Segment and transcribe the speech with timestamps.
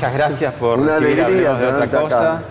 [0.00, 2.42] Muchas gracias por Una recibir alegría de otra cosa.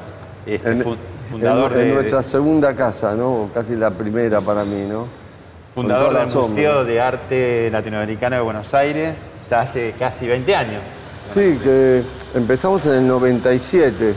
[0.45, 0.83] Este, En-
[1.31, 3.49] fundador, en, en de- nuestra segunda casa, ¿no?
[3.53, 5.07] Casi la primera para mí, ¿no?
[5.73, 6.49] fundador del sombra.
[6.49, 9.15] Museo de Arte Latinoamericano de Buenos Aires,
[9.49, 10.81] ya hace casi 20 años.
[11.33, 12.03] Sí, que
[12.35, 14.13] empezamos en el 97,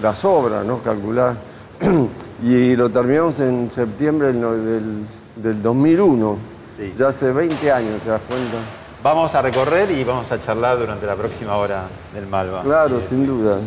[0.00, 0.82] las obras, ¿no?
[0.82, 1.34] Calcular.
[2.42, 6.38] y lo terminamos en septiembre del, del, del 2001.
[6.76, 6.94] Sí.
[6.98, 8.56] Ya hace 20 años, ¿te das cuenta?
[9.00, 12.62] Vamos a recorrer y vamos a charlar durante la próxima hora del Malva.
[12.62, 13.58] Claro, sin duda.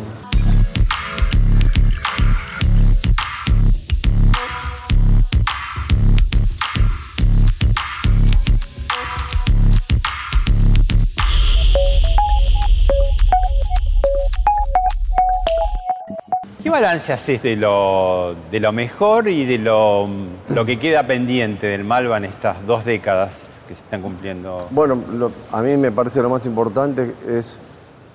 [16.62, 20.08] ¿Qué balance haces de lo, de lo mejor y de lo,
[20.50, 24.66] lo que queda pendiente del Malva en estas dos décadas se están cumpliendo?
[24.70, 25.00] Bueno,
[25.50, 27.56] a mí me parece lo más importante es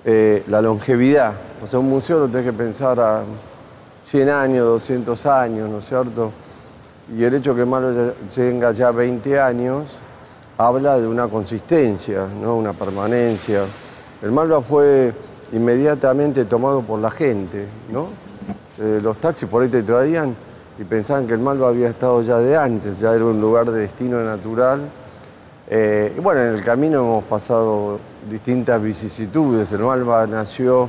[0.04, 1.32] eh, la longevidad.
[1.62, 3.22] O sea, un museo lo tenés que pensar a
[4.06, 6.32] 100 años, 200 años, ¿no es cierto?
[7.16, 9.96] Y el hecho que Malo tenga ya 20 años
[10.58, 12.56] habla de una consistencia, ¿no?
[12.56, 13.64] una permanencia.
[14.20, 15.12] El Malva fue
[15.52, 18.08] inmediatamente tomado por la gente, ¿no?
[18.78, 20.34] Eh, los taxis por ahí te traían
[20.78, 23.80] y pensaban que el Malva había estado ya de antes, ya era un lugar de
[23.80, 24.80] destino natural.
[25.70, 27.98] Eh, y bueno, en el camino hemos pasado
[28.30, 29.70] distintas vicisitudes.
[29.72, 30.88] El Malva nació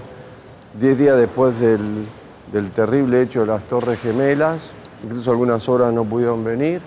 [0.79, 2.05] 10 días después del,
[2.53, 4.61] del terrible hecho de las Torres Gemelas,
[5.03, 6.81] incluso algunas horas no pudieron venir.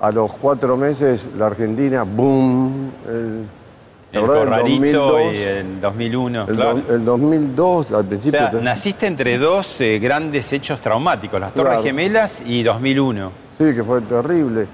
[0.00, 2.90] A los cuatro meses la Argentina, ¡boom!
[3.08, 3.42] El,
[4.12, 5.34] ¿te El acordás del Corralito 2002?
[5.34, 6.74] y el 2001, El, claro.
[6.86, 8.38] do- el 2002, al O principio...
[8.38, 11.82] sea, te- naciste entre dos eh, grandes hechos traumáticos, las Torres Claro.
[11.84, 13.32] Gemelas y 2001.
[13.58, 14.66] Sí, que fue terrible.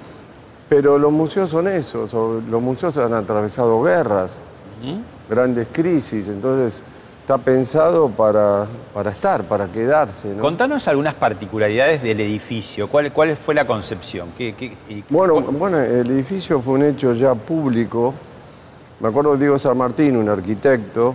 [0.75, 4.33] Pero los museos son eso, son- los museos han atravesado guerras,
[5.31, 6.83] grandes crisis, entonces
[7.21, 10.29] está pensado para, para estar, para quedarse.
[10.35, 10.43] ¿no?
[10.43, 12.89] Contanos algunas particularidades del edificio.
[12.89, 14.29] ¿Cuál, cuál fue la concepción?
[14.37, 18.13] ¿Qué, qué- y- Bueno, bueno, el edificio fue un hecho ya público.
[19.01, 21.15] Me acuerdo de Diego San Martín, un arquitecto,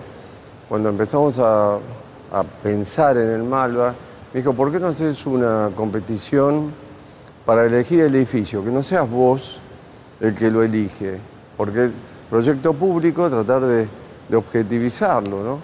[0.67, 3.93] cuando empezamos a, a pensar en el Malva,
[4.33, 6.71] me dijo, ¿por qué no haces una competición
[7.49, 8.63] para elegir el edificio?
[8.63, 9.57] Que no seas vos
[10.19, 11.17] el que lo elige.
[11.57, 11.93] Porque el
[12.29, 13.87] proyecto público, tratar de,
[14.37, 15.59] objetivizarlo, ¿no?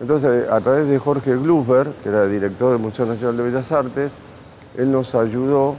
[0.00, 4.10] Entonces, a través de Jorge Gluber, que era director del Museo Nacional de Bellas Artes,
[4.76, 5.76] él nos ayudó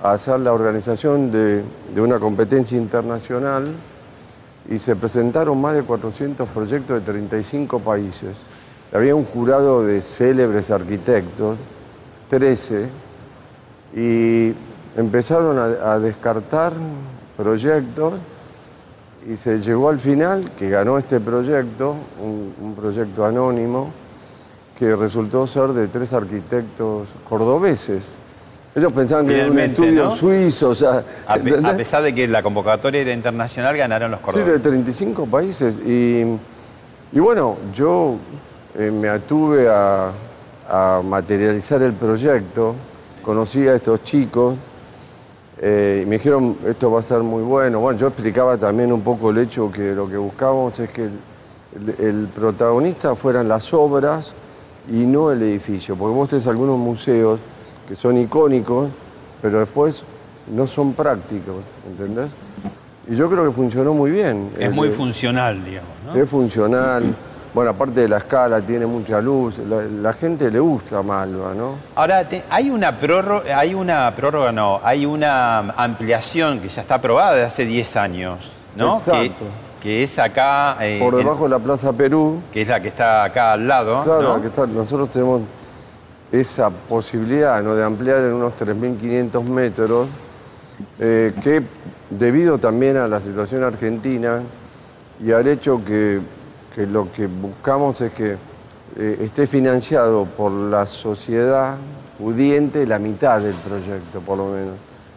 [0.00, 3.72] a hacer la organización de, de una competencia internacional
[4.70, 8.36] y se presentaron más de 400 proyectos de 35 países.
[8.92, 11.58] Había un jurado de célebres arquitectos,
[12.30, 12.88] 13,
[13.96, 14.54] y
[14.96, 16.72] empezaron a, a descartar
[17.36, 18.14] proyectos
[19.30, 23.90] y se llegó al final que ganó este proyecto, un, un proyecto anónimo,
[24.78, 28.04] que resultó ser de tres arquitectos cordobeses.
[28.74, 30.16] Ellos pensaban que era un estudio ¿no?
[30.16, 31.74] suizo, o sea, a, pe- ¿entendés?
[31.74, 34.62] a pesar de que la convocatoria era internacional, ganaron los Sí, de cordobeses.
[34.62, 35.74] 35 países.
[35.86, 36.24] Y,
[37.12, 38.16] y bueno, yo
[38.76, 40.10] eh, me atuve a,
[40.68, 42.74] a materializar el proyecto,
[43.22, 44.56] conocí a estos chicos
[45.66, 47.80] eh, y me dijeron, esto va a ser muy bueno.
[47.80, 51.12] Bueno, yo explicaba también un poco el hecho que lo que buscábamos es que el,
[51.98, 54.32] el- el protagonista fueran las obras
[54.92, 57.40] y no el edificio, porque vos tenés algunos museos
[57.88, 58.90] que son icónicos,
[59.40, 60.02] pero después
[60.54, 61.56] no son prácticos,
[61.88, 62.30] ¿entendés?
[63.10, 64.50] Y yo creo que funcionó muy bien.
[64.58, 66.14] Es muy Eh, funcional, digamos, ¿no?
[66.14, 67.02] Es funcional.
[67.54, 69.58] Bueno, aparte de la escala, tiene mucha luz.
[69.58, 71.76] La, la gente le gusta Malva, ¿no?
[71.94, 76.96] Ahora, te- hay una prórroga, hay una prórroga, no, hay una ampliación que ya está
[76.96, 78.96] aprobada de hace 10 años, ¿no?
[78.98, 79.44] Exacto.
[79.80, 82.80] Que, que es acá, eh, Por en- debajo de la Plaza Perú, que es la
[82.80, 84.40] que está acá al lado, claro, ¿no?
[84.40, 85.42] que está- nosotros tenemos
[86.32, 87.76] esa posibilidad ¿no?
[87.76, 90.08] de ampliar en unos 3.500 metros,
[90.98, 91.62] eh, que
[92.10, 94.40] debido también a la situación argentina
[95.24, 96.20] y al hecho que,
[96.74, 98.36] que lo que buscamos es que
[98.96, 101.76] eh, esté financiado por la sociedad
[102.18, 104.74] pudiente la mitad del proyecto, por lo menos.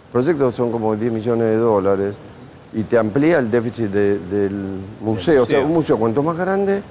[0.07, 2.15] El proyecto son como 10 millones de dólares
[2.73, 5.43] y te amplía el déficit de- del museo.
[5.43, 6.81] O sea, un museo cuanto más grande,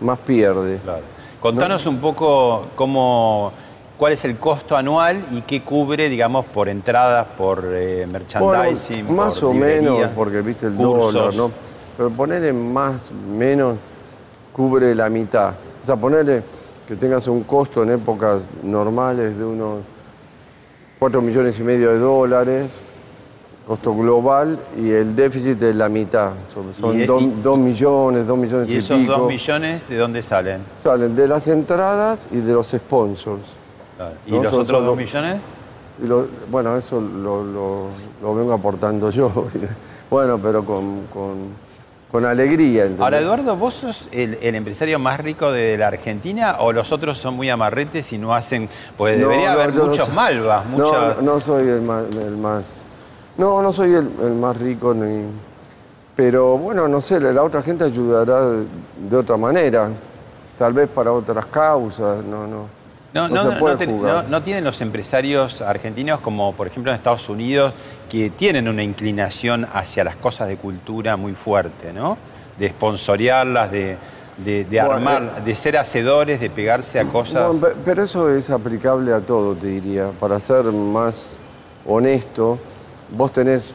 [0.00, 0.78] más pierde.
[0.82, 1.02] Claro.
[1.40, 3.52] Contanos un poco cómo,
[3.96, 9.06] cuál es el costo anual y qué cubre, digamos, por entradas, por eh, merchandising.
[9.06, 11.12] Bueno, más por o menos, porque viste el cursos.
[11.12, 11.50] dólar, ¿no?
[11.96, 13.76] Pero ponerle más menos
[14.56, 15.50] cubre la mitad.
[15.82, 16.42] O sea, ponerle
[16.88, 19.80] que tengas un costo en épocas normales de unos
[20.98, 22.70] 4 millones y medio de dólares,
[23.66, 26.30] costo global, y el déficit es la mitad.
[26.54, 29.12] Son, son Y- dos, y- dos millones, dos millones y, ¿Y esos pico.
[29.12, 30.62] dos millones de dónde salen?
[30.78, 33.42] Salen de las entradas y de los sponsors.
[34.26, 35.42] ¿Y No, los son- otros son dos los- millones?
[36.02, 37.86] Y lo- bueno, eso lo, lo-
[38.22, 39.30] lo vengo aportando yo.
[40.10, 41.65] bueno, pero con, con-
[42.16, 42.82] con alegría.
[42.82, 43.02] ¿entendés?
[43.02, 47.18] Ahora, Eduardo, ¿vos sos el, el empresario más rico de la Argentina o los otros
[47.18, 48.68] son muy amarretes y no hacen...?
[48.96, 51.16] Pues No, debería no, haber no muchos malvas, No, muchas...
[51.18, 52.80] No, no soy el más, el más-
[53.36, 55.24] No, no soy el, el más rico ni.
[56.14, 58.64] Pero bueno, no sé, la, la otra gente ayudará de,
[59.10, 59.90] de otra manera.
[60.58, 62.24] Tal vez para otras causas.
[62.24, 62.75] No, no.
[63.14, 67.72] No, no no, no, no tienen los empresarios argentinos como por ejemplo en Estados Unidos
[68.10, 72.18] que tienen una inclinación hacia las cosas de cultura muy fuerte, ¿no?
[72.58, 73.96] De sponsorearlas, de,
[74.44, 77.56] de- de Bueno, armar, de ser hacedores, de pegarse a cosas.
[77.84, 80.10] Pero eso es aplicable a todo, te diría.
[80.20, 81.30] Para ser más
[81.86, 82.58] honesto,
[83.10, 83.72] vos tenés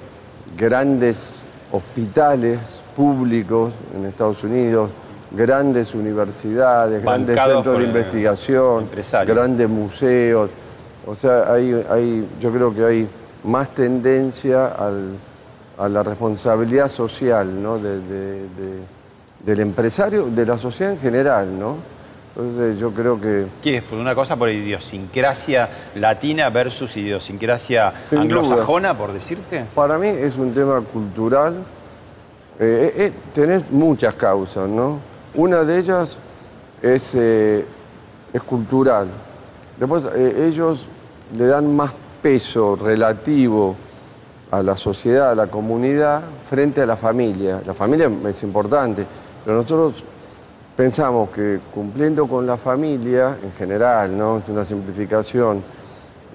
[0.56, 2.60] grandes hospitales
[2.95, 4.92] públicos en Estados Unidos,
[5.33, 8.89] grandes universidades, grandes centros de investigación,
[9.25, 10.50] grandes museos.
[11.06, 13.07] O sea, hay, hay, yo creo que hay
[13.44, 15.16] más tendencia al-
[15.78, 17.80] a la responsabilidad social ¿no?
[17.80, 19.01] de- de- de-
[19.45, 21.77] del empresario, de la sociedad en general, ¿no?
[22.36, 23.84] Entonces yo creo que ¿Qué es?
[23.84, 29.66] Por una cosa por idiosincrasia latina versus idiosincrasia Sin anglosajona, por decirte.
[29.75, 31.56] para mí es un tema cultural.
[32.60, 35.00] Eh, eh, eh, tenés muchas causas, ¿no?
[35.36, 36.18] Una de ellas
[36.81, 37.66] es, eh,
[38.33, 39.07] es cultural.
[39.80, 40.86] Después eh, ellos
[41.38, 41.92] le dan más
[42.22, 43.75] peso relativo
[44.51, 47.62] a la sociedad, a la comunidad, frente a la familia.
[47.66, 49.06] La familia es importante,
[49.45, 50.04] pero nosotros
[50.75, 54.39] pensamos que cumpliendo con la familia, en general, ¿no?
[54.39, 55.63] Es una simplificación,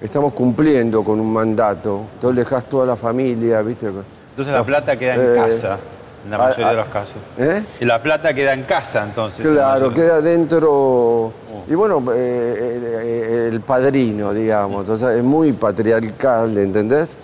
[0.01, 2.05] estamos cumpliendo con un mandato.
[2.15, 3.87] Entonces dejas toda la familia, ¿viste?
[3.87, 5.77] Entonces la plata queda en Eh, casa,
[6.25, 7.17] en la mayoría a- de los casos.
[7.37, 7.63] ¿Eh?
[7.79, 9.45] Y la plata queda en casa, entonces.
[9.45, 11.31] en la Claro, queda dentro.
[11.69, 14.87] Y bueno, eh, eh, el padrino, digamos.
[14.89, 17.17] O sea, es muy patriarcal, ¿entendés?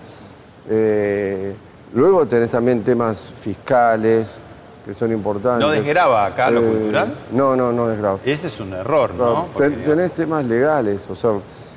[0.68, 1.54] Eh,
[1.94, 4.36] luego tenés también temas fiscales
[4.86, 5.60] que son importantes.
[5.66, 7.14] ¿No desgrava acá lo cultural?
[7.32, 8.18] No, no, no desgrava.
[8.24, 9.46] Ese es un error, ¿no?
[9.56, 11.30] digamos, tenés temas legales, o sea,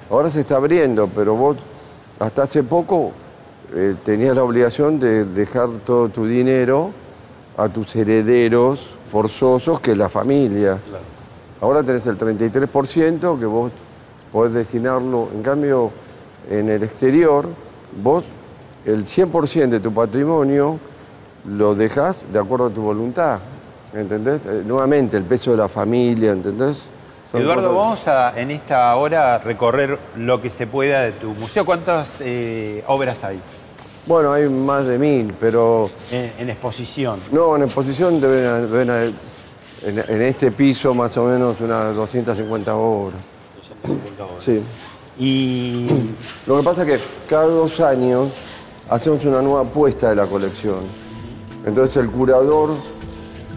[0.09, 1.57] ahora se está abriendo, pero vos
[2.19, 3.12] hasta hace poco
[4.03, 6.91] tenías la obligación de dejar todo tu dinero
[7.57, 10.77] a tus herederos forzosos, que es la familia.
[11.59, 13.71] Ahora tenés el 33% que vos
[14.31, 15.91] podés destinarlo, en cambio,
[16.49, 17.47] en el exterior,
[18.01, 18.23] vos
[18.85, 20.79] el 100% de tu patrimonio
[21.45, 23.39] lo dejás de acuerdo a tu voluntad,
[23.93, 24.45] ¿entendés?
[24.45, 26.83] Eh, nuevamente, el peso de la familia, ¿entendés?
[27.31, 31.31] Son Eduardo, cosas- vamos a en esta hora recorrer lo que se pueda de tu
[31.33, 31.65] museo.
[31.65, 33.39] ¿Cuántas eh, obras hay
[34.07, 37.19] Bueno, hay más de mil, pero en, en exposición?
[37.31, 39.11] no, en exposición deben, deben haber,
[39.83, 43.19] en, en este piso más o menos unas 250 obras.
[44.39, 44.63] Sí.
[45.19, 45.87] Y
[46.45, 46.99] Lo que pasa es que
[47.29, 48.29] cada dos años
[48.89, 50.79] hacemos una nueva apuesta de la colección.
[51.65, 52.69] Entonces el curador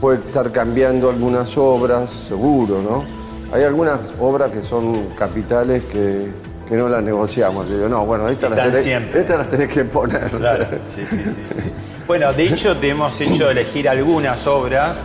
[0.01, 3.05] puede estar cambiando algunas obras, seguro, ¿no?
[3.53, 6.29] Hay algunas obras que son capitales que,
[6.71, 7.69] que no las negociamos.
[7.69, 9.21] Digo, no, bueno, estas las, tenés, siempre.
[9.21, 10.31] estas las tenés que poner.
[10.31, 11.61] Claro, sí, sí, sí, sí.
[12.07, 14.99] Bueno, de hecho te hemos hecho elegir algunas obras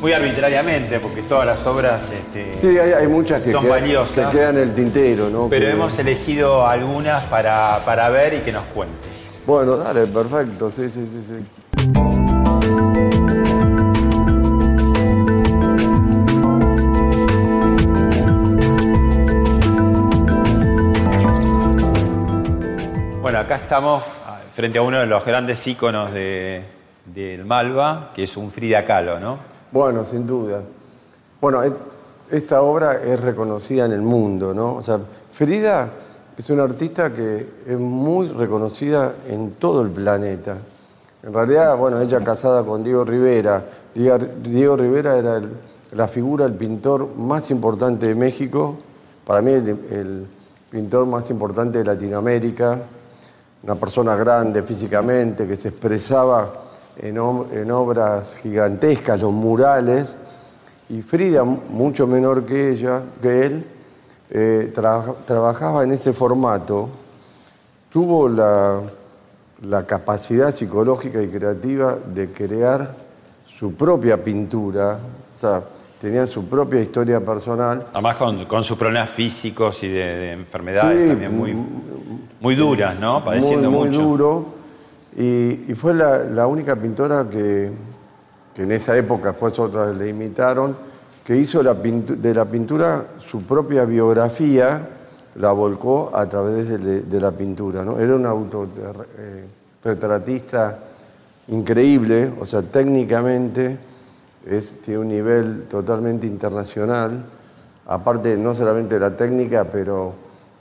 [0.00, 4.30] muy arbitrariamente, porque todas las obras este, Sí, hay, hay muchas que, son quedan, valiosas.
[4.32, 5.48] que quedan en el tintero, ¿no?
[5.48, 8.96] Pero Que- hemos elegido algunas para, para ver y que nos cuentes.
[9.46, 12.21] Bueno, dale, perfecto, sí, sí, sí, sí.
[23.22, 26.64] Bueno, acá estamos ah, frente a uno de los grandes íconos de-
[27.06, 29.38] del Malva, que es un Frida Kahlo, ¿no?
[29.70, 30.60] Bueno, sin duda.
[31.40, 31.62] Bueno,
[32.30, 34.74] esta obra es reconocida en el mundo, ¿no?
[34.74, 34.98] O sea,
[35.32, 35.88] Frida
[36.36, 40.56] es una artista que es muy reconocida en todo el planeta.
[41.22, 43.64] En realidad, bueno, ella casada con Diego Rivera.
[43.94, 45.40] Diego, Rivera era
[45.92, 48.76] la figura, el pintor más importante de México,
[49.24, 50.26] para mí el
[50.70, 52.78] pintor más importante de Latinoamérica,
[53.62, 56.52] una persona grande físicamente, que se expresaba
[56.98, 60.16] en, en obras gigantescas, los murales,
[60.88, 63.64] y Frida, mu- mucho menor que ella, que él,
[64.30, 66.88] eh, trabaja- trabajaba en ese formato,
[67.92, 68.80] tuvo la,
[69.62, 72.94] la capacidad psicológica y creativa de crear
[73.46, 74.98] su propia pintura,
[75.34, 75.62] o sea,
[76.00, 81.00] tenía su propia historia personal, Además con, con sus problemas físicos y de, de enfermedades
[81.04, 81.54] Sí, también muy,
[82.42, 83.22] muy duras, ¿no?
[83.24, 84.02] Padeciendo muy, muy mucho.
[84.02, 84.46] duro.
[85.16, 87.70] Y, y fue la, la única pintora que,
[88.54, 90.76] que en esa época, después otras le imitaron,
[91.24, 94.88] que hizo la de la pintura su propia biografía,
[95.36, 97.84] la volcó a través de, de la pintura.
[97.84, 98.00] ¿no?
[98.00, 100.78] Era un autorretratista
[101.48, 103.78] increíble, o sea, técnicamente
[104.46, 107.24] es, tiene un nivel totalmente internacional,
[107.86, 110.12] aparte no solamente de la técnica, pero,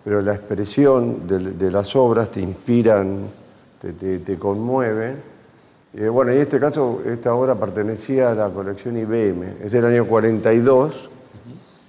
[0.04, 3.20] pero la expresión de, de las obras te inspiran,
[3.82, 5.16] te, te- te conmueven.
[5.94, 10.06] Eh, bueno, en este caso, esta obra pertenecía a la colección IBM, es del año
[10.06, 11.10] 42,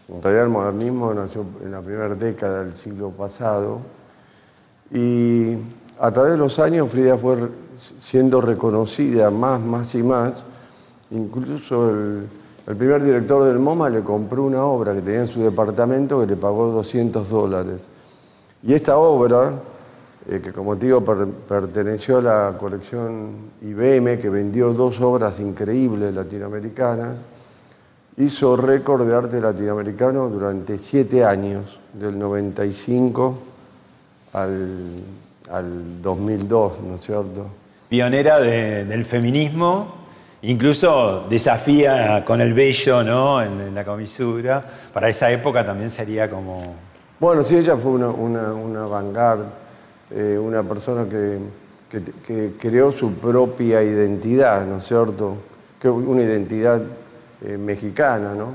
[0.09, 3.79] en modernismo nació en la primera década del siglo pasado,
[4.91, 5.55] y
[5.99, 7.49] a través de los años Frida fue
[8.01, 10.45] siendo reconocida más, más y más.
[11.11, 12.27] Incluso el,
[12.67, 16.27] el primer director del MoMA le compró una obra que tenía en su departamento que
[16.27, 17.87] le pagó 200 dólares.
[18.63, 19.53] Y esta obra,
[20.29, 25.41] eh, que como te digo per- perteneció a la colección IBM, que vendió dos obras
[25.41, 27.17] increíbles latinoamericanas,
[28.19, 33.39] hizo récord de arte latinoamericano durante siete años, del 95
[34.35, 35.03] al,
[35.51, 37.47] al 2002, ¿no es cierto?
[37.89, 39.95] Pionera de- del feminismo,
[40.43, 43.43] incluso desafía con el vello, ¿no?
[43.43, 44.65] En, en la comisura.
[44.93, 46.92] Para esa época también sería como...
[47.23, 49.43] Bueno, sí, ella fue una, una, una vanguard,
[50.11, 51.39] eh, una persona que,
[52.27, 55.37] que- creó su propia identidad, ¿no es cierto?
[55.81, 56.83] Que una identidad
[57.45, 58.49] eh, mexicana, ¿no?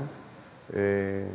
[0.74, 1.26] Eh,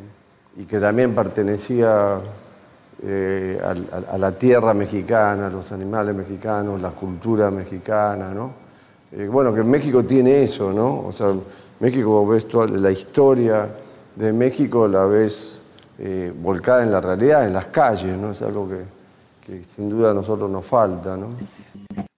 [0.57, 8.31] y que también pertenecía a, la tierra mexicana, a los animales mexicanos, la cultura mexicana,
[8.31, 8.51] ¿no?
[9.31, 11.07] Bueno, que México tiene eso, ¿no?
[11.07, 11.33] O sea,
[11.79, 13.69] México ves toda la historia
[14.15, 15.62] de México, la ves
[16.05, 18.31] eh, volcada en la realidad, en las calles, ¿no?
[18.31, 18.83] Es algo que,
[19.45, 21.29] que sin duda a nosotros nos falta, ¿no?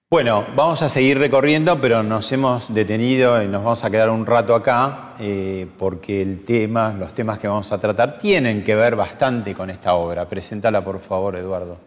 [0.09, 4.25] Bueno, vamos a seguir recorriendo, pero nos hemos detenido y nos vamos a quedar un
[4.25, 8.95] rato acá eh, porque el tema, los temas que vamos a tratar tienen que ver
[8.95, 10.27] bastante con esta obra.
[10.27, 11.77] Preséntala, por favor, Eduardo.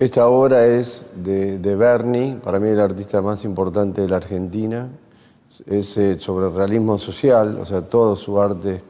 [0.00, 4.88] Esta obra es de, de Berni, para mí el artista más importante de la Argentina.
[5.64, 8.82] Es eh, sobre el realismo social, o sea, todo su arte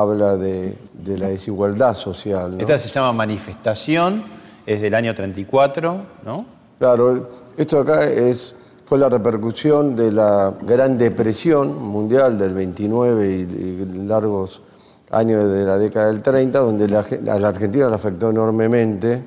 [0.00, 2.52] habla de, de la desigualdad social.
[2.52, 2.58] ¿no?
[2.58, 4.24] Esta se llama Manifestación,
[4.66, 6.44] es del año 34, ¿no?
[6.78, 13.32] Claro, esto acá es, fue la repercusión de la Gran Depresión Mundial del 29 y,
[13.40, 14.62] y largos
[15.10, 19.22] años de la década del 30, donde la, a la Argentina la afectó enormemente.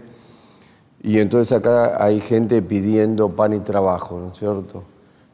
[1.04, 4.84] Y entonces acá hay gente pidiendo pan y trabajo, ¿no es cierto?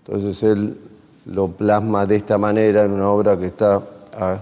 [0.05, 0.77] Entonces él
[1.25, 3.81] lo plasma de esta manera en una obra que está,
[4.17, 4.37] a-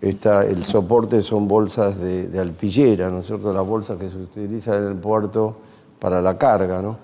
[0.00, 3.52] está el soporte son bolsas de, alpillera, ¿no es cierto?
[3.52, 5.56] Las bolsas que se utilizan en el puerto
[5.98, 6.98] para la carga, ¿no?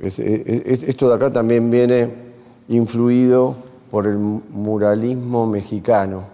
[0.00, 2.08] Es- es- esto de acá también viene
[2.68, 3.54] influido
[3.90, 6.24] por el muralismo mexicano,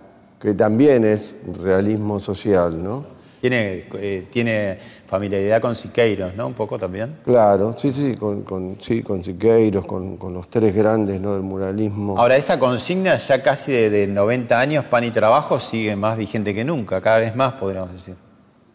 [0.41, 3.05] que también es realismo social, ¿no?
[3.41, 6.47] Tiene, eh, tiene familiaridad con Siqueiros, ¿no?
[6.47, 7.17] Un poco también.
[7.25, 11.33] Claro, sí, sí, con, con, sí, con Siqueiros, con, con los tres grandes ¿no?
[11.33, 12.19] del muralismo.
[12.19, 16.55] Ahora, esa consigna ya casi de, de 90 años, pan y trabajo, sigue más vigente
[16.55, 18.15] que nunca, cada vez más podríamos decir.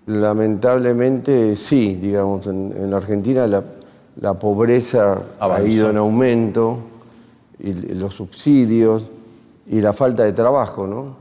[0.07, 3.63] Lamentablemente sí, digamos, en, en la Argentina la,
[4.19, 5.65] la pobreza Avanzó.
[5.65, 6.79] ha ido en aumento,
[7.59, 9.03] y los subsidios
[9.67, 11.15] y la falta de trabajo, ¿no?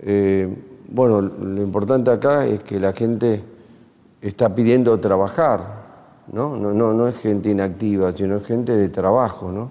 [0.00, 0.48] Eh,
[0.88, 3.42] bueno, lo importante acá es que la gente
[4.20, 5.84] está pidiendo trabajar,
[6.32, 6.56] ¿no?
[6.56, 9.70] No, no, no es gente inactiva, sino es gente de trabajo, ¿no?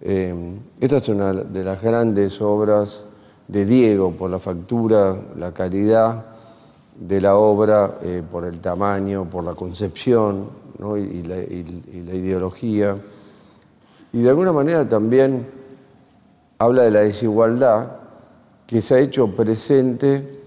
[0.00, 0.34] Eh,
[0.80, 3.04] esta es una de las grandes obras
[3.48, 6.24] de Diego por la factura, la calidad
[6.94, 12.94] de la obra, eh, por el tamaño, por la concepción y, la, y la ideología.
[14.12, 15.46] Y de alguna manera también
[16.58, 17.97] habla de la desigualdad
[18.68, 20.40] que se ha hecho presente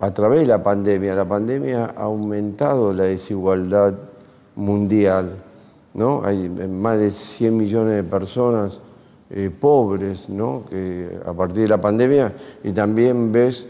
[0.00, 1.14] a través de la pandemia.
[1.14, 3.94] La pandemia ha aumentado la desigualdad
[4.56, 5.36] mundial.
[5.94, 6.22] ¿no?
[6.24, 8.80] Hay más de 100 millones de personas
[9.30, 10.64] eh, pobres ¿no?
[10.68, 12.32] que a partir de la pandemia
[12.64, 13.64] y también ves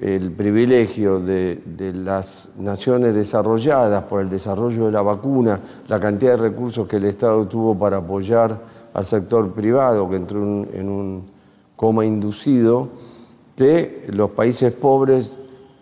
[0.00, 6.30] el privilegio de, de, las naciones desarrolladas por el desarrollo de la vacuna, la cantidad
[6.30, 8.58] de recursos que el Estado tuvo para apoyar
[8.94, 10.42] al sector privado que entró
[10.72, 11.24] en un
[11.76, 12.88] coma inducido,
[13.58, 15.32] que los países pobres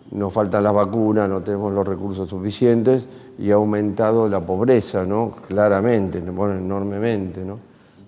[0.09, 3.05] nos faltan las vacunas, no tenemos los recursos suficientes
[3.37, 5.35] y ha aumentado la pobreza, ¿no?
[5.47, 7.59] Claramente, bueno, enormemente, ¿no?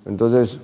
[0.08, 0.58] Entonces,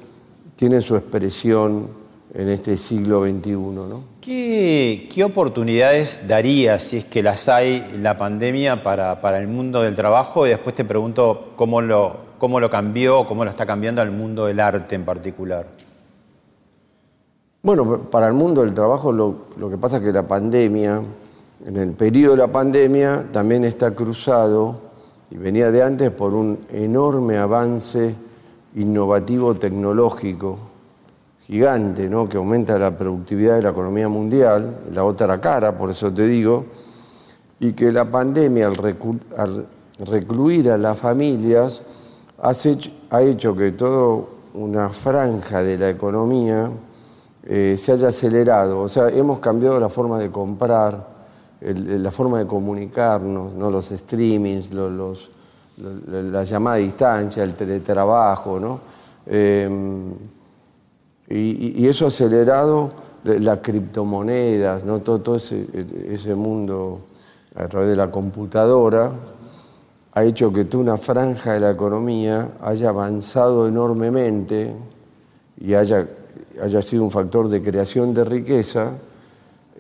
[0.56, 1.88] tiene su expresión
[2.34, 4.04] en este siglo XXI, ¿no?
[4.22, 9.84] ¿Qué, qué oportunidades daría, si es que las hay, la pandemia para, para, el mundo
[9.84, 10.48] del trabajo?
[10.48, 14.48] Y después te pregunto cómo lo, cómo lo cambió, cómo lo está cambiando al mundo
[14.48, 15.68] del arte en particular.
[17.66, 19.38] Bueno, para el mundo del trabajo lo,
[19.72, 21.02] que pasa es que la pandemia
[21.66, 24.82] en el periodo de la pandemia también está cruzado,
[25.32, 28.14] y venía de antes, por un enorme avance
[28.76, 30.60] innovativo tecnológico
[31.48, 32.30] gigante, ¿no?
[32.30, 36.66] que aumenta la productividad de la economía mundial, la otra cara, por eso te digo,
[37.60, 39.66] y que la pandemia al,
[40.06, 41.82] recluir a las familias
[42.40, 46.70] ha hecho que toda una franja de la economía
[47.46, 48.82] eh, se haya acelerado.
[48.82, 51.16] O sea, hemos cambiado la forma de comprar,
[51.62, 53.70] la forma de comunicarnos, ¿no?
[53.70, 55.30] los streamings, los,
[55.78, 58.80] la llamada a distancia, el teletrabajo, ¿no?
[59.28, 60.14] Em,
[61.28, 62.92] y, eso ha acelerado
[63.24, 65.00] las criptomonedas, ¿no?
[65.00, 65.66] todo, ese,
[66.10, 67.00] ese, mundo
[67.56, 69.12] a través de la computadora
[70.14, 74.74] ha hecho que toda una franja de la economía haya avanzado enormemente
[75.60, 76.08] y haya,
[76.62, 78.92] haya sido un factor de creación de riqueza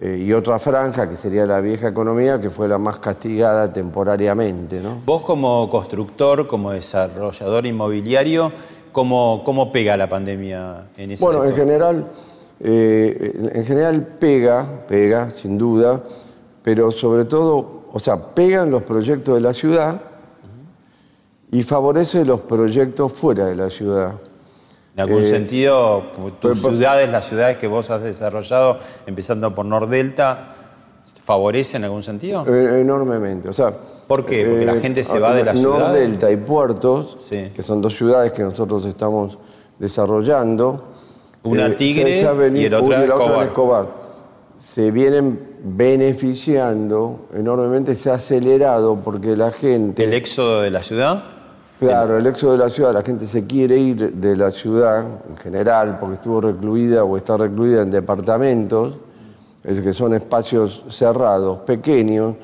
[0.02, 4.82] eh, y otra franja, que sería la vieja economía, que fue la más castigada temporariamente.
[4.82, 5.02] ¿no?
[5.06, 8.52] Vos como constructor, como desarrollador inmobiliario,
[8.92, 11.60] ¿cómo, cómo pega la pandemia en ese Bueno, sector?
[11.60, 12.08] en general,
[12.60, 16.04] eh, en general pega, pega, sin duda,
[16.62, 20.02] pero sobre todo, o sea, pegan los proyectos de la ciudad
[21.52, 24.16] y favorece los proyectos fuera de la ciudad.
[24.96, 26.04] En algún eh, sentido,
[26.40, 30.56] tus ciudades, las ciudades que vos has desarrollado, empezando por Nordelta,
[31.22, 32.46] ¿favorecen en algún sentido?
[32.48, 33.50] Eh, enormemente.
[33.50, 33.74] O sea,
[34.08, 34.46] ¿Por qué?
[34.46, 35.80] Porque la eh, gente se va de la ciudad.
[35.80, 39.38] Nordelta y Puertos, que son dos ciudades que nosotros estamos
[39.80, 40.92] desarrollando.
[41.44, 42.20] Una Tigre
[42.54, 43.48] y el otro Escobar.
[43.48, 44.06] Escobar.
[44.58, 50.04] Se vienen beneficiando enormemente, se ha acelerado porque la gente...
[50.04, 51.35] ¿El éxodo de la ciudad?
[51.86, 55.38] Claro, el éxodo de la ciudad, la gente se quiere ir de la ciudad en
[55.38, 58.96] general porque estuvo recluida o está recluida en departamentos,
[59.64, 62.38] es que son espacios cerrados, pequeños,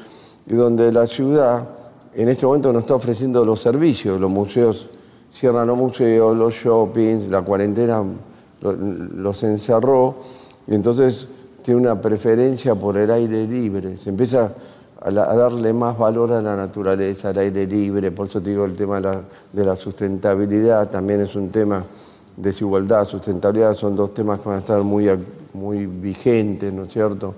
[0.45, 1.67] y donde la ciudad
[2.13, 4.87] en este momento no está ofreciendo los servicios, los museos
[5.33, 8.03] cierran los museos, los shoppings, la cuarentena
[8.61, 10.17] los encerró,
[10.67, 11.27] y entonces
[11.63, 14.53] tiene una preferencia por el aire libre, se empieza
[15.01, 18.75] a, darle más valor a la naturaleza, al aire libre, por eso te digo el
[18.75, 19.01] tema
[19.51, 21.83] de la, sustentabilidad, también es un tema,
[22.37, 25.09] desigualdad, sustentabilidad, son dos temas que van a estar muy,
[25.53, 27.35] muy vigentes, ¿no es cierto?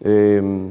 [0.00, 0.70] Eh,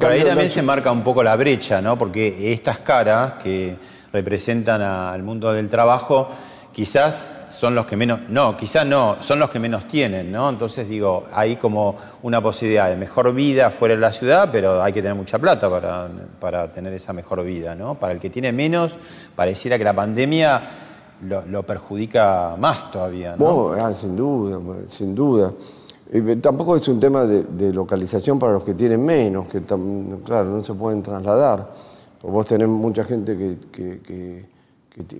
[0.00, 1.98] Por ahí también se marca un poco la brecha, ¿no?
[1.98, 3.76] Porque estas caras que
[4.12, 6.28] representan al mundo del trabajo,
[6.74, 10.48] quizás son los que menos, no, quizás no, son los que menos tienen, ¿no?
[10.50, 14.92] Entonces digo, hay como una posibilidad de mejor vida fuera de la ciudad, pero hay
[14.92, 16.08] que tener mucha plata para,
[16.40, 17.94] para tener esa mejor vida, ¿no?
[17.94, 18.96] Para el que tiene menos,
[19.36, 20.62] pareciera que la pandemia
[21.22, 23.72] lo, perjudica más todavía, ¿no?
[23.72, 24.58] Ah, sin duda,
[24.88, 25.52] sin duda.
[26.40, 30.74] tampoco es un tema de, localización para los que tienen menos, que claro, no se
[30.74, 31.70] pueden trasladar.
[32.20, 34.53] Vos tenés mucha gente que que,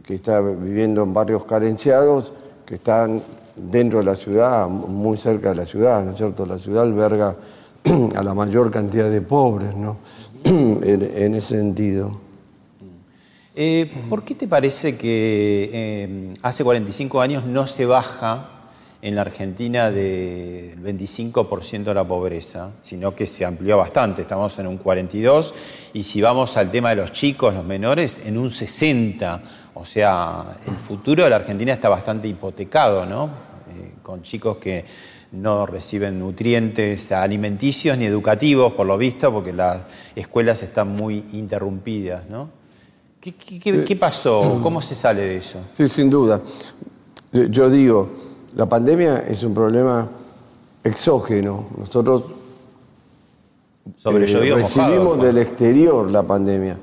[0.09, 2.33] está viviendo en barrios carenciados,
[2.65, 3.23] que están
[3.57, 6.47] dentro de la ciudad, muy cerca de la ciudad, ¿no es cierto?
[6.47, 7.37] La ciudad alberga
[8.17, 9.99] a la mayor cantidad de pobres, ¿no?
[10.45, 12.21] en, ese sentido.
[13.55, 18.54] Eh, ¿Por qué te parece que eh, hace 45 años no se baja
[19.05, 24.67] en la Argentina del 25% de la pobreza, sino que se amplió bastante, estamos en
[24.67, 25.53] un 42%,
[25.93, 29.41] y si vamos al tema de los chicos, los menores, en un 60%.
[29.75, 33.27] O sea, el futuro de la Argentina está bastante hipotecado, ¿no?
[33.77, 34.87] Eh, con chicos que
[35.33, 39.83] no reciben nutrientes alimenticios ni educativos, por lo visto, porque las
[40.17, 42.49] escuelas están muy interrumpidas, ¿no?
[43.21, 44.59] ¿Qué, qué pasó?
[44.63, 45.59] ¿Cómo se sale de eso?
[45.75, 46.41] Sí, sin duda.
[47.51, 48.24] Yo digo,
[48.55, 50.07] la pandemia es un problema
[50.83, 51.65] exógeno.
[51.79, 52.25] Nosotros
[54.05, 56.79] eh, recibimos del exterior la pandemia.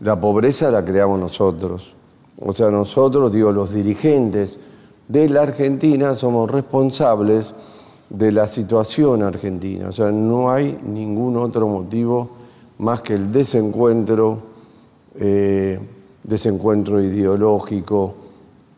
[0.00, 1.94] La pobreza la creamos nosotros.
[2.38, 4.58] O sea, nosotros, digo, los dirigentes
[5.08, 7.54] de la Argentina somos responsables
[8.10, 9.88] de la situación argentina.
[9.88, 12.30] O sea, no hay ningún otro motivo
[12.78, 14.38] más que el desencuentro,
[15.18, 15.80] eh,
[16.22, 18.14] desencuentro ideológico,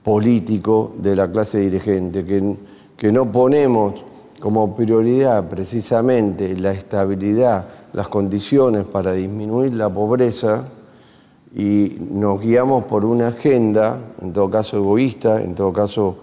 [0.02, 2.56] político de la clase dirigente, que,
[2.96, 4.04] que no ponemos
[4.40, 10.64] como prioridad precisamente la estabilidad, las condiciones para disminuir la pobreza
[11.54, 16.16] y nos guiamos por una agenda, en todo caso egoísta, en todo caso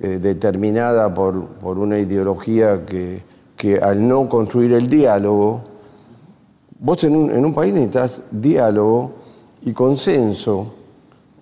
[0.00, 3.22] eh, determinada por, una ideología que,
[3.56, 5.60] que, al no construir el diálogo,
[6.80, 9.12] vos en un, en un país necesitas diálogo
[9.64, 10.74] y consenso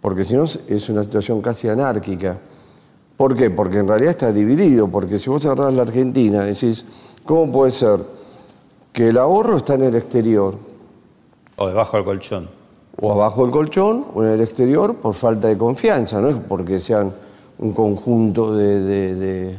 [0.03, 2.37] porque si no es una situación casi anárquica.
[3.17, 3.51] ¿Por qué?
[3.51, 6.85] Porque en realidad está dividido, porque si vos agarrás la Argentina, decís,
[7.25, 8.01] ¿cómo puede ser
[8.93, 10.57] que el ahorro está en el exterior?
[11.57, 12.51] O debajo del colchón.
[13.01, 16.81] O abajo del colchón o en el exterior por falta de confianza, no es porque
[16.81, 17.13] sean
[17.59, 19.59] un conjunto de de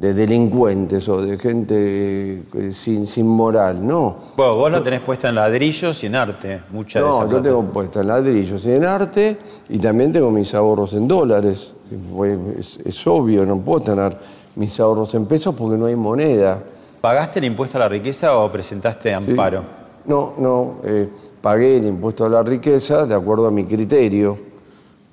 [0.00, 4.16] delincuentes o de gente eh, sin, sin moral, no.
[4.34, 8.00] Bueno, vos lo tenés puesta en ladrillos y en arte, mucha No, yo tengo puesta
[8.00, 9.36] en ladrillos y en arte
[9.68, 11.72] y también tengo mis ahorros en dólares.
[12.84, 14.16] Es, obvio, no puedo tener
[14.56, 16.62] mis ahorros en pesos porque no hay moneda.
[17.00, 19.62] ¿Pagaste el impuesto a la riqueza o presentaste amparo?
[20.06, 21.08] No, no, eh,
[21.42, 24.38] pagué el impuesto a la riqueza de acuerdo a mi criterio,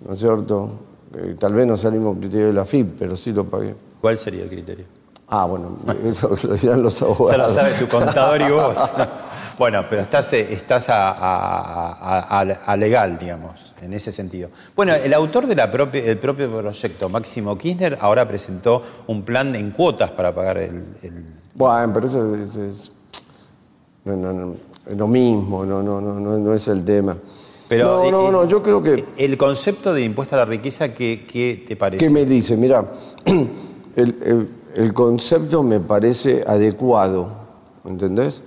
[0.08, 0.70] ¿no es cierto?
[1.14, 3.87] Eh, tal vez no salimos criterio de la FIP, pero sí lo pagué.
[4.02, 4.86] ¿Cuál sería el criterio?
[5.30, 7.30] Ah, bueno, eso lo dirán los abogados.
[7.30, 8.78] Eso lo sabe tu contador y vos.
[9.58, 12.46] bueno, pero estás, estás a,
[12.78, 14.50] legal, digamos, en ese sentido.
[14.76, 20.34] Bueno, el autor del propio proyecto, Máximo Kirchner, ahora presentó un plan en cuotas para
[20.34, 20.84] pagar el...
[21.54, 22.92] Bueno, pero eso es,
[24.06, 27.18] lo mismo, no, no, no, no es el tema.
[27.68, 29.08] Pero, no, no, no, yo creo que...
[29.18, 32.06] El concepto de impuesto a la riqueza, ¿qué, qué te parece?
[32.06, 32.56] ¿Qué me dice?
[32.56, 32.86] Mira,
[33.98, 37.30] el, concepto me parece adecuado,
[37.84, 38.42] ¿entendés?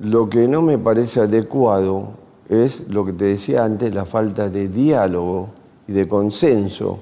[0.00, 2.10] Lo que no me parece adecuado
[2.48, 5.50] es lo que te decía antes, la falta de diálogo
[5.86, 6.98] y de consenso.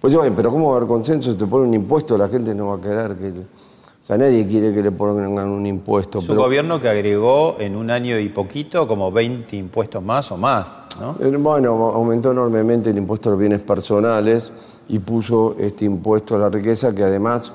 [0.00, 2.18] Pues bueno, pero ¿cómo va a haber consenso si te pone un impuesto?
[2.18, 3.30] La gente no va a querer que...
[3.30, 6.20] O sea, nadie quiere que le pongan un impuesto.
[6.20, 10.36] Es un gobierno que agregó en un año y poquito como 20 impuestos más o
[10.36, 11.16] más, ¿no?
[11.18, 14.52] Eh, bueno, aumentó enormemente el impuesto a los bienes personales
[14.88, 17.52] y puso este impuesto a la riqueza que además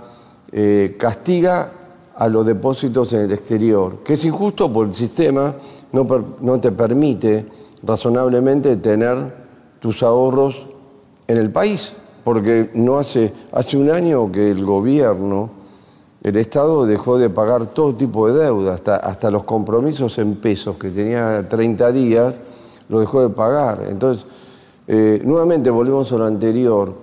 [0.52, 1.72] eh, castiga
[2.16, 5.56] a los depósitos en el exterior, que es injusto porque el sistema
[5.92, 7.46] no, te permite
[7.84, 9.34] razonablemente tener
[9.80, 10.68] tus ahorros
[11.28, 15.50] en el país, porque no hace, hace un año que el gobierno,
[16.22, 20.76] el Estado dejó de pagar todo tipo de deuda, hasta, hasta los compromisos en pesos
[20.78, 22.36] que tenía 30 días,
[22.90, 23.88] lo dejó de pagar.
[23.90, 24.28] Entonces,
[24.88, 26.94] eh, nuevamente volvemos a lo anterior,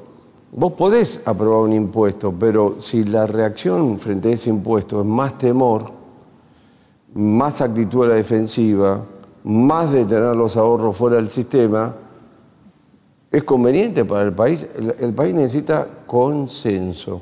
[0.51, 5.37] Vos podés aprobar un impuesto, pero si la reacción frente a ese impuesto es más
[5.37, 5.93] temor,
[7.15, 9.05] más actitud a la defensiva,
[9.45, 11.95] más de tener los ahorros fuera del sistema,
[13.31, 14.67] es conveniente para el país.
[14.99, 17.21] El, país necesita consenso.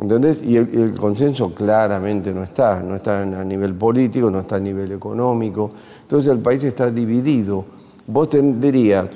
[0.00, 0.42] ¿Entendés?
[0.42, 4.60] Y el, el, consenso claramente no está, no está a nivel político, no está a
[4.60, 5.72] nivel económico.
[6.02, 7.66] Entonces el país está dividido.
[8.06, 9.10] Vos tendrías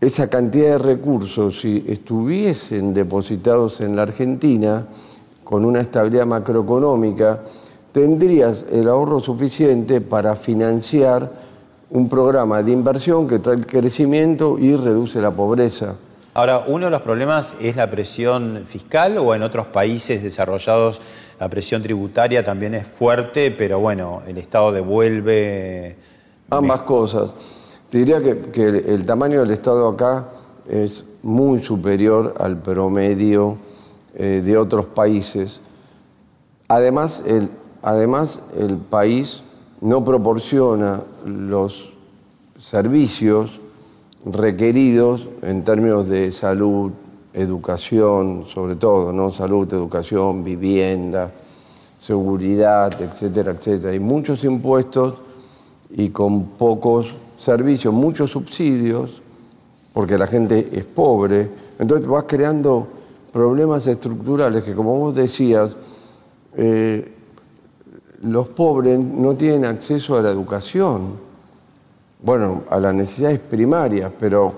[0.00, 4.86] esa cantidad de recursos, si estuviesen depositados en la Argentina,
[5.42, 7.40] con una estabilidad macroeconómica,
[7.92, 11.30] tendrías el ahorro suficiente para financiar
[11.90, 15.94] un programa de inversión que trae el crecimiento y reduce la pobreza.
[16.34, 21.00] Ahora, uno de los problemas es la presión fiscal o en otros países desarrollados
[21.38, 25.96] la presión tributaria también es fuerte, pero bueno, el Estado devuelve...
[26.50, 27.30] Ambas cosas.
[27.90, 30.28] Te diría que, el, tamaño del Estado acá
[30.68, 33.56] es muy superior al promedio
[34.14, 35.60] eh, de otros países.
[36.68, 37.48] Además el,
[37.80, 39.42] además, el país
[39.80, 41.90] no proporciona los
[42.58, 43.58] servicios
[44.26, 46.92] requeridos en términos de salud,
[47.32, 49.32] educación, sobre todo, ¿no?
[49.32, 51.30] Salud, educación, vivienda,
[51.98, 53.92] seguridad, etcétera, etcétera.
[53.92, 55.14] Hay muchos impuestos
[55.88, 59.22] y con pocos servicios, muchos subsidios,
[59.92, 61.48] porque la gente es pobre.
[61.78, 62.86] Entonces vas creando
[63.32, 65.70] problemas estructurales que, como vos decías,
[66.56, 67.14] eh,
[68.22, 71.12] los pobres no tienen acceso a la educación,
[72.22, 74.52] bueno, a las necesidades primarias, pero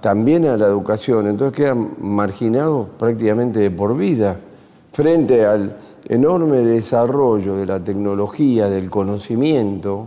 [0.00, 4.36] también a la educación, entonces quedan marginados prácticamente de por vida
[4.92, 5.76] frente al
[6.08, 10.06] enorme desarrollo de la tecnología, del conocimiento.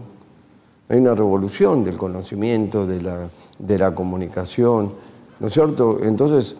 [0.89, 4.91] Hay una revolución del conocimiento, de la, de la comunicación,
[5.39, 5.99] ¿no es cierto?
[6.03, 6.55] Entonces,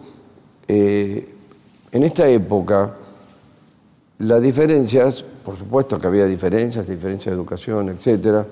[0.66, 1.34] eh,
[1.92, 2.94] en esta época,
[4.18, 8.46] las diferencias, por supuesto que había diferencias, diferencias de educación, etcétera,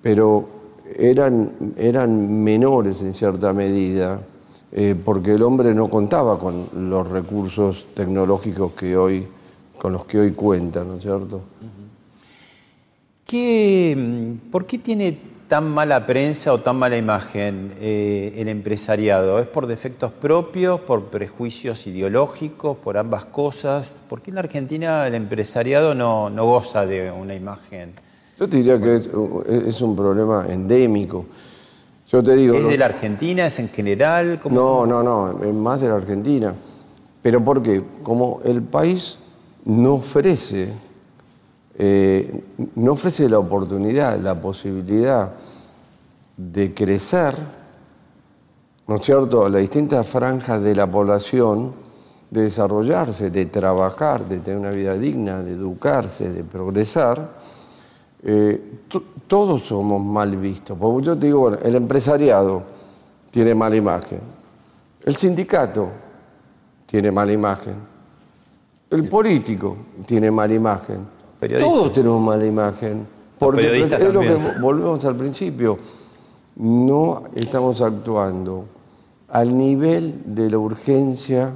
[0.00, 0.48] pero
[0.96, 4.20] eran, eran menores en cierta medida,
[4.72, 9.26] eh, porque el hombre no contaba con los recursos tecnológicos que hoy,
[9.78, 11.40] con los que hoy cuenta, ¿no es cierto?
[13.26, 15.16] ¿Por qué tiene
[15.48, 19.38] tan mala prensa o tan mala imagen eh, el empresariado?
[19.38, 24.02] ¿Es por defectos propios, por prejuicios ideológicos, por ambas cosas?
[24.08, 27.92] ¿Por qué en la Argentina el empresariado no, no goza de una imagen?
[28.38, 31.26] Yo te diría que es, un problema endémico.
[32.10, 33.46] Yo te digo, ¿Es de la Argentina?
[33.46, 34.40] ¿Es en general?
[34.50, 36.54] No, no, no, es más de la Argentina.
[37.22, 37.82] ¿Pero por qué?
[38.02, 39.18] Como el país
[39.64, 40.70] no ofrece,
[41.84, 42.44] eh,
[42.76, 45.32] no ofrece la oportunidad, la posibilidad
[46.36, 47.34] de crecer,
[48.86, 51.72] ¿no es cierto?, las distintas franjas de la población,
[52.30, 57.30] de desarrollarse, de trabajar, de tener una vida digna, de educarse, de progresar,
[58.22, 58.78] eh,
[59.26, 60.78] todos somos mal vistos.
[60.78, 62.62] Porque yo te digo, bueno, el empresariado
[63.32, 64.20] tiene mala imagen,
[65.04, 65.88] el sindicato
[66.86, 67.74] tiene mala imagen,
[68.88, 73.06] el político tiene mala imagen, todos tenemos mala imagen.
[73.38, 75.76] Porque es lo que volvemos al principio,
[76.56, 78.66] no estamos actuando
[79.28, 81.50] al nivel de la urgencia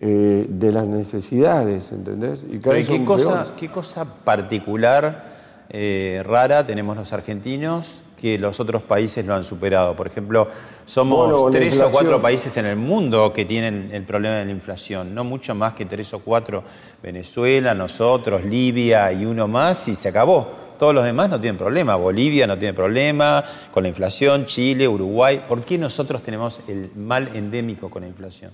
[0.00, 2.44] eh, de las necesidades, ¿entendés?
[2.50, 5.30] Y ¿qué, cosa, ¿Qué cosa particular
[5.68, 9.96] eh, rara tenemos los argentinos que los otros países lo han superado.
[9.96, 10.46] Por ejemplo,
[10.84, 15.14] somos tres o cuatro países en el mundo que tienen el problema de la inflación,
[15.14, 16.62] no mucho más que tres o cuatro.
[17.02, 20.48] Venezuela, nosotros, Libia y uno más y se acabó.
[20.78, 21.96] Todos los demás no tienen problema.
[21.96, 25.42] Bolivia no tiene problema con la inflación, Chile, Uruguay.
[25.46, 28.50] ¿Por qué nosotros tenemos el mal endémico con la inflación?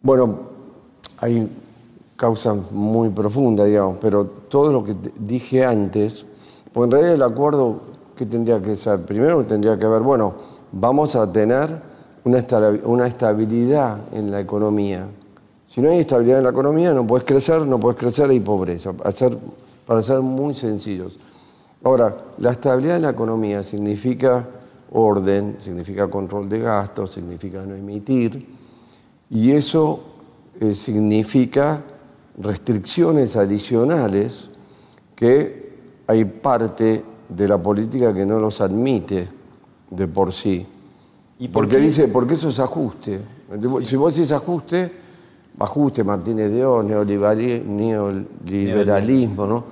[0.00, 0.50] Bueno,
[1.18, 1.48] hay
[2.16, 6.26] causa muy profunda, digamos, pero todo lo que dije antes,
[6.72, 10.34] pues en realidad el acuerdo que tendría que ser, primero tendría que ver, bueno,
[10.72, 11.80] vamos a tener
[12.24, 15.06] una estabilidad en la economía.
[15.68, 18.92] Si no hay estabilidad en la economía, no puedes crecer, no puedes crecer, hay pobreza,
[18.92, 21.16] para ser muy sencillos.
[21.84, 24.44] Ahora, la estabilidad en la economía significa
[24.90, 28.46] orden, significa control de gastos, significa no emitir,
[29.30, 30.00] y eso
[30.60, 31.82] eh, significa
[32.36, 34.48] restricciones adicionales
[35.14, 35.68] que
[36.06, 39.28] hay parte de la política que no los admite
[39.90, 40.66] de por sí.
[41.38, 43.20] ¿Y porque dice, porque eso es ajuste.
[43.84, 44.90] Si vos decís ajuste,
[45.58, 49.64] ajuste Martínez de O, neoliberalismo, ¿no?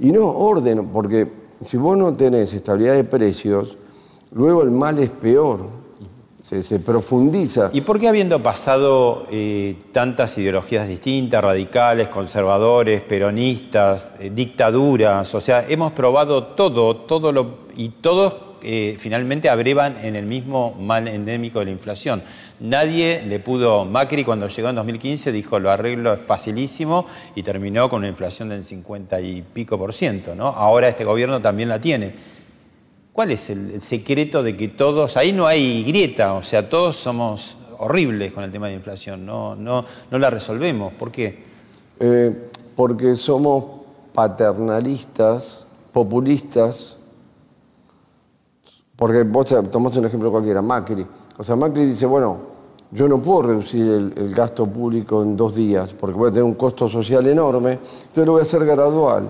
[0.00, 3.76] Y no orden, porque si vos no tenés estabilidad de precios,
[4.32, 5.81] luego el mal es peor
[6.42, 7.70] se, profundiza.
[7.72, 15.40] ¿Y por qué habiendo pasado eh, tantas ideologías distintas, radicales, conservadores, peronistas, eh, dictaduras, o
[15.40, 21.08] sea, hemos probado todo, todo lo, y todos eh, finalmente abrevan en el mismo mal
[21.08, 22.22] endémico de la inflación.
[22.60, 27.88] Nadie le pudo, Macri cuando llegó en 2015 dijo lo arreglo es facilísimo y terminó
[27.88, 30.46] con una inflación del 50 y pico por ciento, ¿no?
[30.46, 32.31] Ahora este gobierno también la tiene.
[33.12, 37.56] ¿Cuál es el, secreto de que todos, ahí no hay grieta, o sea, todos somos
[37.78, 40.94] horribles con el tema de la inflación, no, no, no la resolvemos?
[40.94, 41.44] ¿Por qué?
[42.00, 43.64] Eh, porque somos
[44.14, 46.96] paternalistas, populistas,
[48.96, 51.06] porque vos tomás un ejemplo cualquiera, Macri.
[51.36, 52.38] O sea, Macri dice, bueno,
[52.90, 56.44] yo no puedo reducir el, el, gasto público en dos días, porque voy a tener
[56.44, 59.28] un costo social enorme, entonces lo voy a hacer gradual.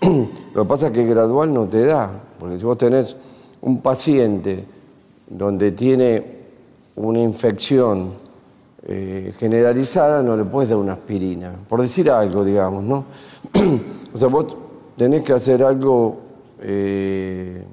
[0.54, 2.10] lo que pasa es que gradual no te da.
[2.38, 3.16] Porque si vos tenés
[3.62, 4.64] un paciente
[5.28, 6.22] donde tiene
[6.96, 8.12] una infección
[8.86, 13.04] eh, generalizada, no le puedes dar una aspirina, por decir algo, digamos, ¿no?
[14.14, 14.56] o sea, vos
[14.96, 16.18] tenés que hacer algo
[16.60, 17.64] eh,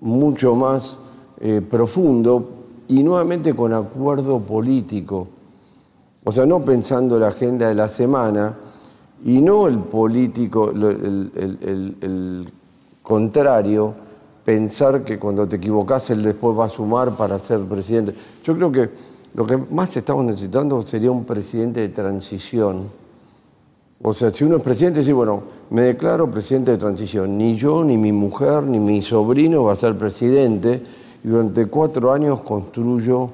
[0.00, 0.98] mucho más
[1.40, 2.48] eh, profundo
[2.88, 5.28] y nuevamente con acuerdo político.
[6.24, 8.56] O sea, no pensando la agenda de la semana
[9.24, 12.48] y no el político, el,
[13.06, 13.94] contrario,
[14.44, 18.12] pensar que cuando te equivocas él después va a sumar para ser presidente.
[18.42, 18.90] Yo creo que
[19.34, 22.88] lo que más estamos necesitando sería un presidente de transición.
[24.02, 27.38] O sea, si uno es presidente, dice, bueno, me declaro presidente de transición.
[27.38, 30.82] Ni yo, ni mi mujer, ni mi sobrino va a ser presidente.
[31.22, 33.30] Y durante cuatro años construyo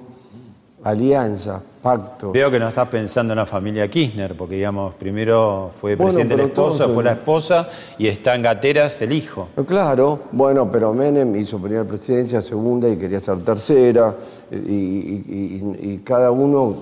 [0.85, 2.31] alianza, pacto.
[2.33, 6.41] Veo que no estás pensando en la familia Kirchner, porque digamos, primero fue presidente el
[6.41, 7.69] esposo, después la esposa,
[7.99, 9.49] y está en gateras el hijo.
[9.67, 14.15] Claro, bueno, pero Menem hizo primera presidencia, segunda y quería ser tercera,
[14.51, 16.77] y, cada uno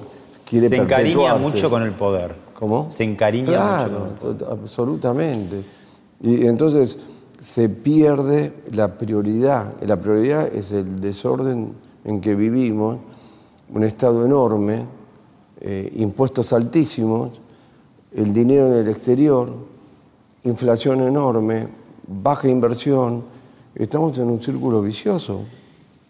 [0.45, 2.35] quiere Se encariña mucho con el poder.
[2.55, 2.91] ¿Cómo?
[2.91, 4.49] Se encariña mucho con el poder.
[4.51, 5.65] absolutamente.
[6.23, 6.99] Y entonces
[7.41, 9.73] se pierde la prioridad.
[9.81, 11.73] La prioridad es el desorden
[12.05, 12.99] en que vivimos
[13.73, 14.85] un Estado enorme,
[15.61, 17.33] eh, impuestos altísimos,
[18.15, 19.53] el dinero en el exterior,
[20.45, 21.69] inflación enorme,
[22.07, 23.25] baja inversión,
[23.75, 25.43] estamos en un círculo vicioso.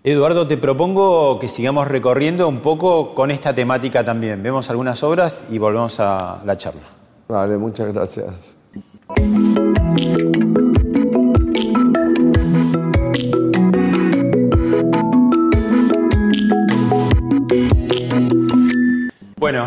[0.03, 4.43] Eduardo, te propongo que sigamos recorriendo un poco con esta temática también.
[4.43, 6.81] Vemos algunas obras y volvemos a la charla.
[7.29, 8.57] Vale, muchas gracias.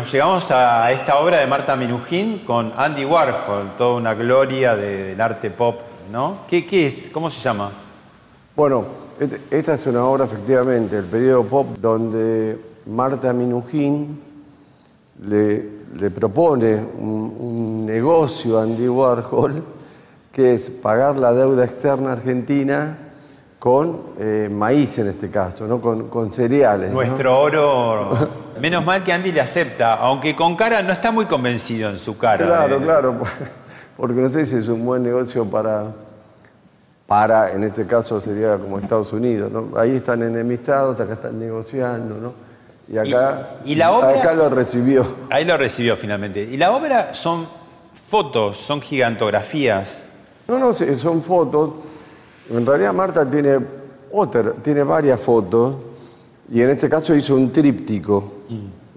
[0.04, 5.18] Bueno, llegamos a esta obra de Marta Minujín con Andy Warhol, toda una gloria del
[5.18, 5.76] arte pop,
[6.12, 6.40] ¿no?
[6.46, 7.08] ¿Qué, es?
[7.10, 7.70] ¿Cómo se llama?
[8.54, 8.84] Bueno,
[9.50, 14.20] esta es una obra efectivamente, el periodo pop, donde Marta Minujín
[15.22, 19.64] le, propone un, negocio a Andy Warhol,
[20.30, 22.98] que es pagar la deuda externa argentina
[23.58, 25.80] con eh, maíz en este caso, ¿no?
[25.80, 26.92] con, cereales.
[26.92, 31.90] Nuestro oro Menos mal que Andy le acepta, aunque con cara no está muy convencido
[31.90, 32.44] en su cara.
[32.44, 33.18] Claro, claro,
[33.96, 35.92] porque no sé si es un buen negocio para,
[37.06, 39.78] para, en este caso sería como Estados Unidos, ¿no?
[39.78, 42.32] Ahí están enemistados, acá están negociando, ¿no?
[42.86, 45.06] Y acá, y, la obra, acá lo recibió.
[45.30, 46.42] Ahí lo recibió finalmente.
[46.42, 47.46] Y la obra son
[48.08, 50.06] fotos, son gigantografías.
[50.46, 51.70] No, no, son fotos.
[52.50, 53.58] En realidad Marta tiene,
[54.12, 55.76] otra, tiene varias fotos
[56.52, 58.33] y en este caso hizo un tríptico.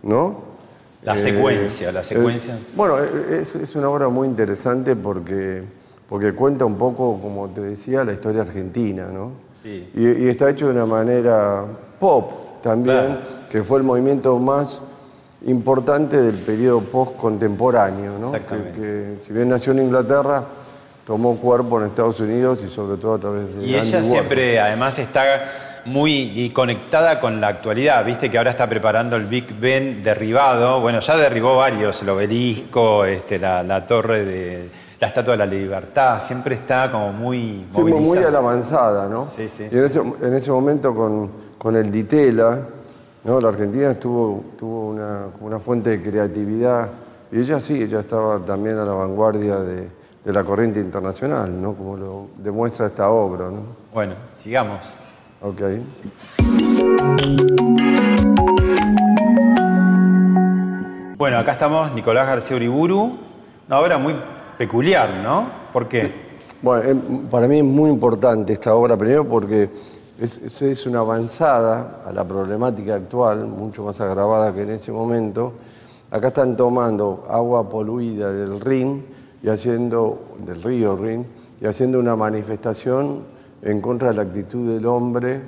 [0.03, 0.47] ¿No?
[1.03, 2.57] La eh, secuencia, la secuencia.
[2.75, 5.63] bueno, es, una obra muy interesante porque,
[6.10, 9.31] porque cuenta un poco, como te decía, la historia argentina, ¿no?
[9.62, 9.89] Sí.
[9.95, 11.65] Y, está hecho de una manera
[11.99, 14.81] pop también, que fue el movimiento más
[15.45, 18.31] importante del periodo post-contemporáneo, ¿no?
[18.31, 20.43] Que, si bien nació en Inglaterra,
[21.05, 23.65] tomó cuerpo en Estados Unidos y sobre todo a través de...
[23.65, 28.06] Y ella siempre, además, está muy conectada con la actualidad.
[28.06, 30.82] Viste que ahora está preparando el Big Ben derribado.
[30.82, 34.69] Bueno, ya derribó varios, el obelisco, este, la, torre de
[35.00, 36.19] la Estatua de la Libertad.
[36.21, 39.30] Siempre está como muy sí, muy a la avanzada, ¿no?
[39.30, 39.67] Sí, sí.
[39.71, 42.60] Y en, ese, momento con, el Ditela,
[43.23, 43.41] ¿no?
[43.41, 44.89] La Argentina tuvo, tuvo
[45.39, 46.89] una, fuente de creatividad.
[47.32, 49.88] Y ella sí, ella estaba también a la vanguardia de,
[50.23, 51.73] de la corriente internacional, ¿no?
[51.73, 53.62] Como lo demuestra esta obra, ¿no?
[53.93, 55.07] Bueno, sigamos.
[55.41, 55.62] Ok.
[61.17, 63.17] Bueno, acá estamos Nicolás García Uriburu,
[63.67, 64.15] una obra muy
[64.58, 65.47] peculiar, ¿no?
[65.71, 66.28] ¿Por qué?
[66.62, 69.69] Bueno, para mí es muy importante esta obra, primero porque
[70.19, 75.54] es, es, una avanzada a la problemática actual, mucho más agravada que en ese momento.
[76.10, 79.06] Acá están tomando agua poluida del Rin
[79.43, 81.28] y haciendo, del río Rin,
[81.62, 85.41] y haciendo una manifestación en contra de la actitud del hombre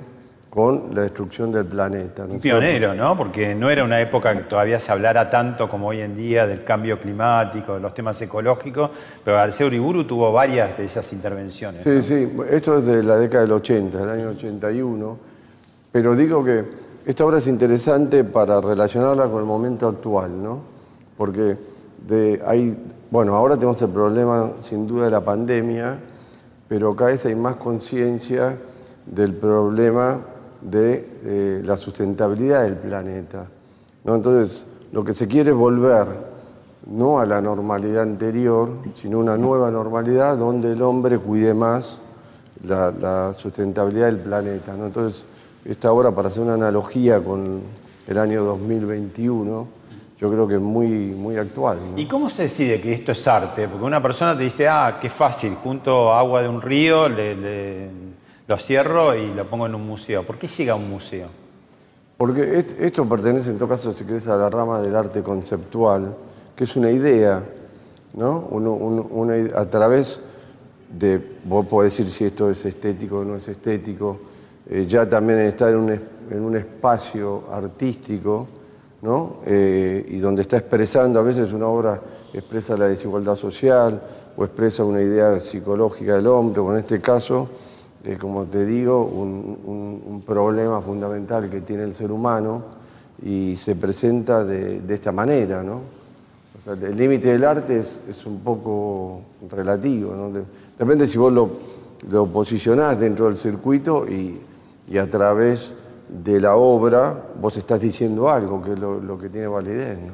[0.50, 2.24] con la destrucción del planeta.
[2.24, 3.16] Un pionero, ¿no?
[3.16, 6.64] Porque no era una época que todavía se hablara tanto como hoy en día del
[6.64, 8.90] cambio climático, de los temas ecológicos,
[9.24, 11.84] pero García Uriburu tuvo varias de esas intervenciones.
[11.84, 15.18] Sí, sí, esto es de la década del 80, del año 81,
[15.92, 16.64] pero digo que
[17.06, 20.58] esta obra es interesante para relacionarla con el momento actual, ¿no?
[21.16, 21.56] Porque
[22.06, 22.76] de, hay,
[23.08, 25.96] bueno, ahora tenemos el problema sin duda de la pandemia,
[26.70, 28.56] pero cada vez hay más conciencia
[29.04, 30.20] del problema
[30.60, 33.46] de eh, la sustentabilidad del planeta.
[34.04, 34.14] ¿no?
[34.14, 36.06] Entonces, lo que se quiere es volver
[36.86, 41.98] no a la normalidad anterior, sino una nueva normalidad donde el hombre cuide más
[42.62, 44.76] la, sustentabilidad del planeta.
[44.76, 44.86] ¿no?
[44.86, 45.24] Entonces,
[45.64, 47.62] esta obra, para hacer una analogía con
[48.06, 49.66] el año 2021,
[50.20, 51.78] yo creo que es muy, muy actual.
[51.96, 53.66] ¿Y cómo se decide que esto es arte?
[53.68, 59.14] Porque una persona te dice, ah, qué fácil, junto agua de un río, lo cierro
[59.14, 60.22] y lo pongo en un museo.
[60.22, 61.28] ¿Por qué llega a un museo?
[62.18, 66.14] Porque est- esto pertenece en todo caso, si querés, a la rama del arte conceptual,
[66.54, 67.42] que es una idea,
[68.12, 68.46] ¿no?
[68.50, 70.20] Uno- uno- una ide- a través
[70.92, 74.18] de, vos podés decir si esto es estético o no es estético,
[74.68, 78.46] eh, ya también estar en un, en un espacio artístico,
[79.46, 82.00] Eh, y donde está expresando, a veces una obra
[82.34, 84.00] expresa la desigualdad social
[84.36, 87.48] o expresa una idea psicológica del hombre, o en este caso,
[88.04, 89.58] eh, como te digo, un,
[90.06, 92.62] un- problema fundamental que tiene el ser humano
[93.24, 95.80] y se presenta de, esta manera, ¿no?
[96.66, 100.30] El límite del arte es, es un poco relativo, ¿no?
[100.30, 100.44] De-
[100.78, 101.48] depende si vos lo,
[102.10, 104.38] lo posicionás dentro del circuito y,
[104.88, 105.72] y a través
[106.12, 110.12] de la obra vos estás diciendo algo, que es lo, lo que tiene validez, ¿no?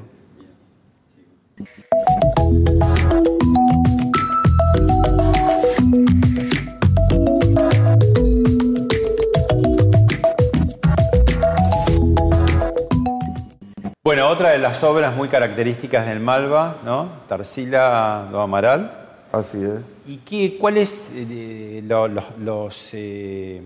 [14.02, 17.08] Bueno, otra de las obras muy características del Malva, ¿no?
[17.28, 18.92] Tarsila do Amaral.
[19.32, 19.84] Así es.
[20.06, 23.62] ¿Y qué, cuáles eh, lo- los, los, eh,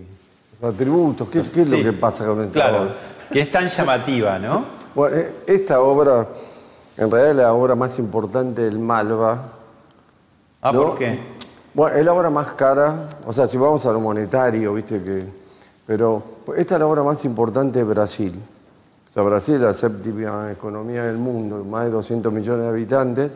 [0.61, 2.93] Los atributos, ¿qué, qué es sí, lo que pasa con esta Claro, obra?
[3.31, 4.65] que es tan llamativa, ¿no?
[4.93, 6.27] Bueno, eh, esta obra,
[6.97, 9.53] en realidad es la obra más importante del Malva.
[10.61, 10.83] Ah, ¿no?
[10.89, 11.19] ¿por qué?
[11.73, 15.23] Bueno, es la obra más cara, o sea, si vamos a lo monetario, viste que.
[15.87, 16.21] Pero
[16.55, 18.33] esta es la obra más importante de Brasil.
[19.09, 23.31] O sea, Brasil es la séptima economía del mundo, más de 200 millones de habitantes.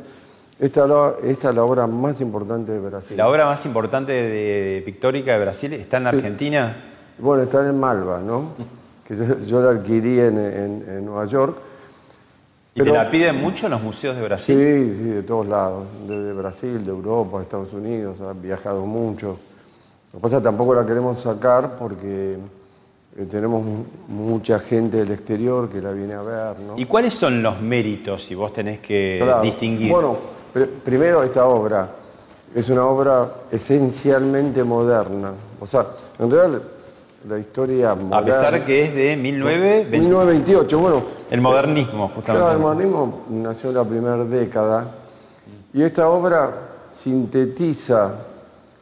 [0.60, 3.18] Esta, es la- esta es la obra más importante de Brasil.
[3.18, 4.30] La obra más importante de,
[4.76, 6.92] de pictórica de Brasil está en Argentina.
[7.18, 8.50] Bueno, está en Malva, ¿no?
[9.08, 11.58] Que yo, yo la adquirí en, en- en Nueva York.
[12.74, 14.56] ¿Y te la piden mucho en los museos de Brasil?
[14.58, 19.38] Sí, sí, de todos lados, desde Brasil, de Europa, de Estados Unidos, ha viajado mucho.
[20.12, 22.34] Lo que pasa es que tampoco la queremos sacar porque
[23.18, 26.74] eh, tenemos mu- mucha gente del exterior que la viene a ver, ¿no?
[26.76, 29.42] ¿Y cuáles son los méritos, si vos tenés que Claro.
[29.42, 29.90] distinguir?
[29.90, 30.18] Bueno,
[30.54, 31.90] pr- primero esta obra
[32.54, 35.32] es una obra esencialmente moderna.
[35.62, 35.86] O sea,
[36.20, 36.62] en realidad
[37.28, 38.18] la historia moderna...
[38.18, 42.46] a pesar que es de 1920, 1928, bueno, el modernismo, justamente.
[42.46, 44.92] Claro, el modernismo nació en la primera década
[45.74, 46.52] y esta obra
[46.92, 48.16] sintetiza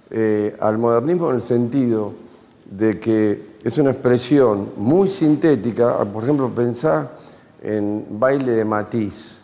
[0.10, 2.14] eh, al modernismo en el sentido
[2.66, 5.98] de que es una expresión muy sintética.
[6.06, 7.12] Por ejemplo, pensá
[7.62, 9.41] en baile de matiz,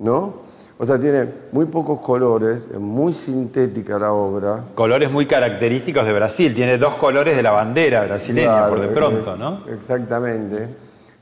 [0.00, 0.43] ¿no?
[0.76, 4.64] O sea, tiene muy pocos colores, es muy sintética la obra.
[4.74, 6.52] Colores muy característicos de Brasil.
[6.54, 9.60] Tiene dos colores de la bandera brasileña, Claro, por de pronto, eh, ¿no?
[9.72, 10.68] Exactamente.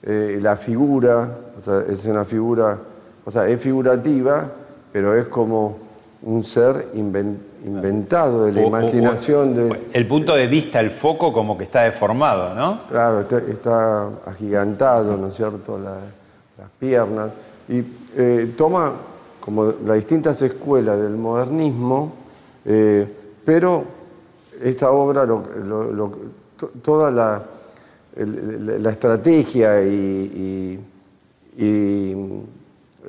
[0.05, 1.29] Eh, la figura,
[1.59, 2.79] o sea, es una figura,
[3.25, 4.47] o sea, es figurativa,
[4.91, 5.77] pero es como
[6.23, 9.81] un ser inven- inventado de la O- o- imaginación o- de...
[9.93, 12.81] El punto de vista, el foco, como que está deformado, ¿no?
[12.89, 15.91] Claro, está, está agigantado, ¿no es cierto?, La-
[16.59, 17.31] las piernas.
[17.69, 17.83] Y
[18.17, 18.93] eh, toma
[19.43, 22.13] como las distintas escuelas del modernismo,
[22.65, 23.05] eh,
[23.45, 23.85] pero
[24.63, 25.27] esta obra,
[26.81, 27.43] toda la,
[28.89, 30.79] estrategia y,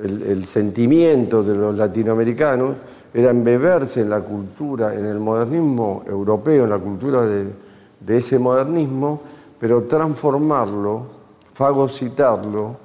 [0.02, 2.74] el, sentimiento de los latinoamericanos
[3.14, 9.20] era embeberse en la cultura, en el modernismo europeo, en la cultura de ese modernismo,
[9.60, 11.06] pero transformarlo,
[11.52, 12.83] fagocitarlo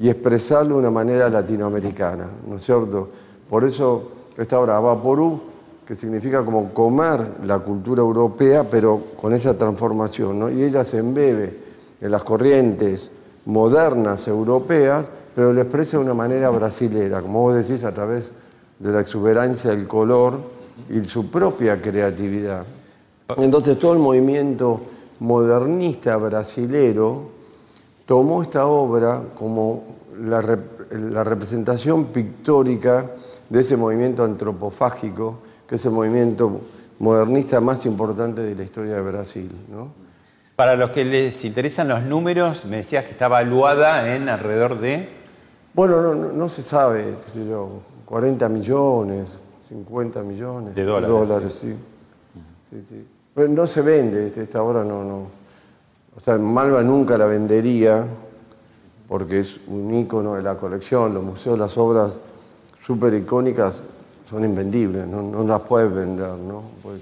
[0.00, 3.08] y expresarlo de una manera latinoamericana, ¿no es cierto?
[3.48, 5.40] Por eso esta obra Vaporú,
[5.86, 10.50] que significa como comer la cultura europea, pero con esa transformación, ¿no?
[10.50, 11.54] Y ella se embebe
[12.00, 13.10] en las corrientes
[13.44, 18.30] modernas europeas, pero lo expresa de una manera brasilera, como vos decís, a través
[18.78, 20.38] de la exuberancia del color
[20.88, 22.64] y su propia creatividad.
[23.36, 24.80] Entonces todo el movimiento
[25.18, 27.39] modernista brasilero
[28.10, 29.84] tomó esta obra como
[30.20, 33.06] la, rep- la representación pictórica
[33.48, 35.38] de ese movimiento antropofágico,
[35.68, 36.60] que es el movimiento
[36.98, 39.48] modernista más importante de la historia de Brasil.
[39.70, 39.92] ¿no?
[40.56, 45.08] Para los que les interesan los números, me decías que está evaluada en alrededor de...
[45.72, 47.68] Bueno, no, no- no se sabe, qué sé yo,
[48.06, 49.28] 40 millones,
[49.68, 51.76] 50 millones De dólares, sí.
[52.70, 53.06] Sí, sí.
[53.36, 55.39] Pero no se vende, este, esta obra no, no.
[56.16, 58.06] O sea, Malva nunca la vendería
[59.08, 61.14] porque es un ícono de la colección.
[61.14, 62.12] Los museos, las obras
[62.84, 63.82] súper icónicas
[64.28, 66.62] son invendibles, no, las puedes vender, ¿no?
[66.82, 67.00] Porque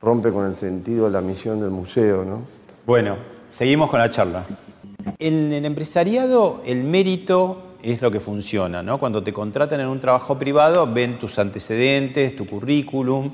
[0.00, 2.40] rompe con el sentido la misión del museo, ¿no?
[2.86, 3.16] Bueno,
[3.50, 4.44] seguimos con la charla.
[5.18, 8.98] En el empresariado, el mérito es lo que funciona, ¿no?
[8.98, 13.30] Cuando te contratan en un trabajo privado, ven tus antecedentes, tu currículum,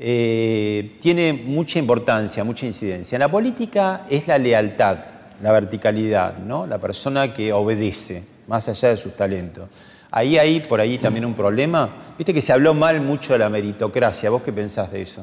[0.00, 3.16] eh, tiene mucha importancia, mucha incidencia.
[3.16, 4.98] En la política es la lealtad
[5.42, 6.66] la verticalidad, ¿no?
[6.66, 9.68] La persona que obedece, más allá de sus talentos.
[10.10, 11.88] Ahí hay por ahí también un problema.
[12.18, 14.28] Viste que se habló mal mucho de la meritocracia.
[14.30, 15.22] ¿Vos qué pensás de eso?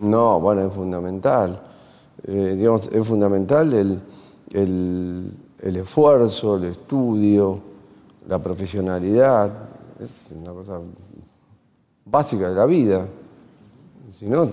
[0.00, 1.60] No, bueno, es fundamental.
[2.26, 4.00] Eh, digamos, es fundamental el,
[4.52, 7.62] el, el esfuerzo, el estudio,
[8.28, 9.50] la profesionalidad.
[10.00, 10.80] Es una cosa
[12.04, 13.06] básica de la vida.
[14.18, 14.50] Si no,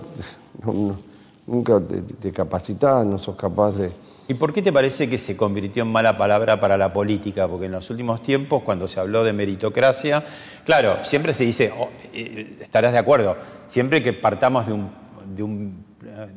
[1.46, 3.90] nunca te, te capacitas, no sos capaz de...
[4.26, 7.46] ¿Y por qué te parece que se convirtió en mala palabra para la política?
[7.46, 10.22] Porque en los últimos tiempos, cuando se habló de meritocracia,
[10.64, 13.36] claro, siempre se dice, oh, eh, estarás de acuerdo,
[13.66, 14.90] siempre que partamos de un,
[15.34, 15.84] de, un,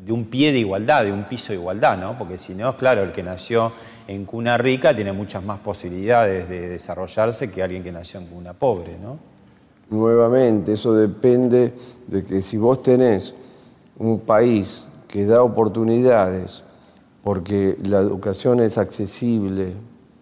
[0.06, 2.18] de un pie de igualdad, de un piso de igualdad, ¿no?
[2.18, 3.72] Porque si no, claro, el que nació
[4.08, 8.54] en cuna rica tiene muchas más posibilidades de desarrollarse que alguien que nació en cuna
[8.54, 9.37] pobre, ¿no?
[9.90, 11.74] Nuevamente, eso depende
[12.08, 13.34] de que si vos tenés
[13.98, 16.64] un país que da oportunidades,
[17.24, 19.74] porque la educación es accesible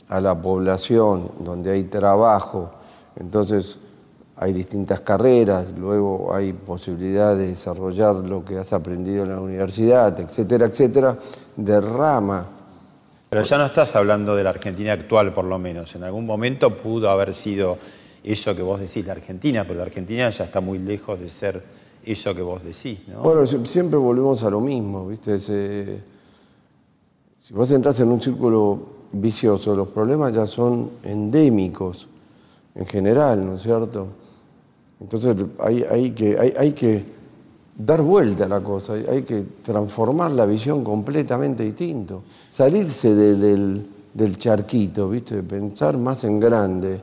[0.07, 2.70] a la población, donde hay trabajo,
[3.16, 3.80] entonces
[4.38, 10.20] hay distintas carreras, luego hay posibilidad de desarrollar lo que has aprendido en la universidad,
[10.20, 11.18] etcétera, etcétera,
[11.55, 12.45] derrama
[13.30, 15.95] Pero ya no estás hablando de la Argentina actual, por lo menos.
[15.95, 17.78] En algún momento pudo haber sido
[18.26, 21.61] eso que vos decís, la Argentina, pero la Argentina ya está muy lejos de ser
[22.03, 23.21] eso que vos decís, ¿no?
[23.21, 25.36] Bueno, sie- siempre volvemos a lo mismo, ¿viste?
[25.36, 25.99] Ese-
[27.41, 28.80] si vos entras en un círculo
[29.11, 32.07] vicioso, los problemas ya son endémicos
[32.73, 34.07] en general, ¿no es cierto?
[34.99, 37.03] Entonces hay, que, hay, que
[37.78, 43.86] dar vuelta a la cosa, hay, que transformar la visión completamente distinto, salirse de- del,
[44.13, 45.43] del charquito, ¿viste?
[45.43, 46.99] Pensar más en grande.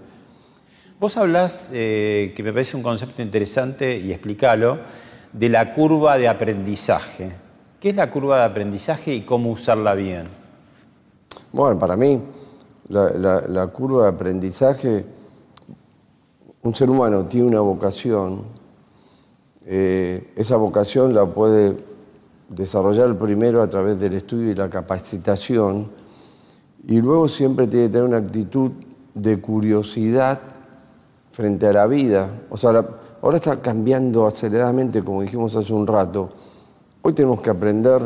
[1.03, 4.79] Vos hablás, eh, que me parece un concepto interesante, y explícalo,
[5.33, 7.33] de la curva de aprendizaje.
[7.81, 10.29] ¿Qué es la curva de aprendizaje y cómo usarla bien?
[11.51, 12.21] Bueno, para mí,
[12.89, 15.05] la, curva de aprendizaje,
[16.63, 18.45] un ser humano tiene una vocación,
[19.67, 21.79] eh, esa vocación la puede
[22.49, 25.91] desarrollar primero a través del estudio y la capacitación,
[26.87, 28.71] y luego siempre tiene que tener una actitud
[29.17, 30.52] de curiosidad
[31.33, 32.29] frente a la vida.
[32.51, 32.85] O sea,
[33.23, 36.31] ahora está cambiando aceleradamente, como dijimos hace un rato.
[37.03, 38.03] Hoy tenemos que aprender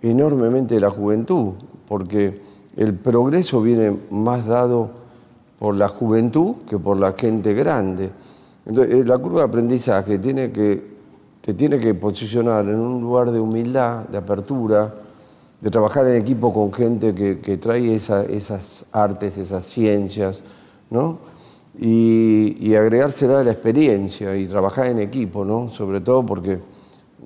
[0.00, 1.52] enormemente de la juventud,
[1.86, 2.40] porque
[2.76, 4.90] el progreso viene más dado
[5.58, 8.10] por la juventud que por la gente grande.
[8.64, 10.92] Entonces, eh, la curva de aprendizaje tiene que,
[11.40, 14.94] te tiene que posicionar en un lugar de humildad, de apertura,
[15.60, 20.40] de trabajar en equipo con gente que, trae esa- esas artes, esas ciencias,
[20.90, 21.18] ¿no?
[21.80, 22.74] Y, y
[23.44, 25.70] la experiencia y trabajar en equipo, ¿no?
[25.70, 26.58] Sobre todo porque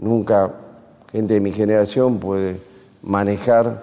[0.01, 0.53] nunca
[1.11, 2.61] gente de mi generación puede
[3.03, 3.83] manejar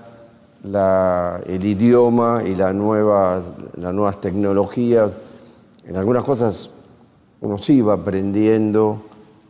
[1.46, 3.42] el idioma y la nueva-
[3.76, 5.12] las nuevas tecnologías.
[5.86, 6.70] En algunas cosas
[7.42, 9.02] uno sí va aprendiendo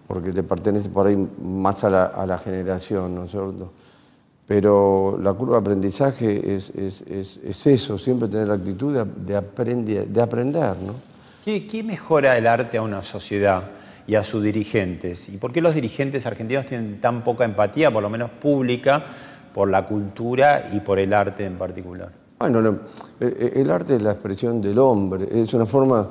[0.07, 3.69] porque le pertenece por ahí más a la, a la generación, ¿no es cierto?
[4.47, 9.05] Pero la curva de aprendizaje es, es- es- es eso, siempre tener la actitud de,
[9.25, 10.93] de aprendi- de aprender, ¿no?
[11.45, 13.63] ¿Qué, qué mejora el arte a una sociedad
[14.05, 15.29] y a sus dirigentes?
[15.29, 19.03] ¿Y por qué los dirigentes argentinos tienen tan poca empatía, por lo menos pública,
[19.53, 22.09] por la cultura y por el arte en particular?
[22.39, 22.79] Bueno, lo-
[23.21, 26.09] eh, el arte es la expresión del hombre, es una forma,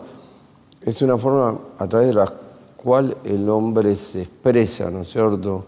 [0.80, 2.32] es una forma a través de la
[2.76, 5.66] cual el hombre se expresa, ¿no es cierto?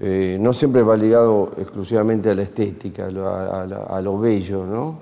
[0.00, 4.98] Eh, no siempre va ligado exclusivamente a la estética, a lo, a lo bello, ¿no?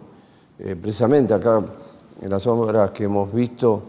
[0.58, 1.62] Eh, precisamente acá
[2.20, 3.82] en las obras que hemos visto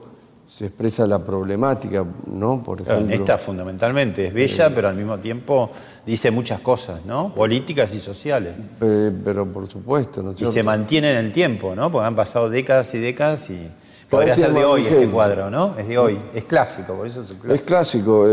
[0.48, 2.62] se expresa la problemática, ¿no?
[2.64, 3.16] Por Claro, ejemplo.
[3.16, 5.72] Esta fundamentalmente es bella, pero al mismo tiempo
[6.06, 7.34] dice muchas cosas, ¿no?
[7.34, 8.56] Políticas y sociales.
[8.82, 11.92] Eh, pero por supuesto, ¿no Y se mantiene en el tiempo, ¿no?
[11.92, 13.70] Porque han pasado décadas y décadas y
[14.10, 15.76] podría ser de hoy este cuadro, ¿no?
[15.78, 17.54] Es de hoy, es clásico, por eso es clásico.
[17.54, 18.28] Es clásico.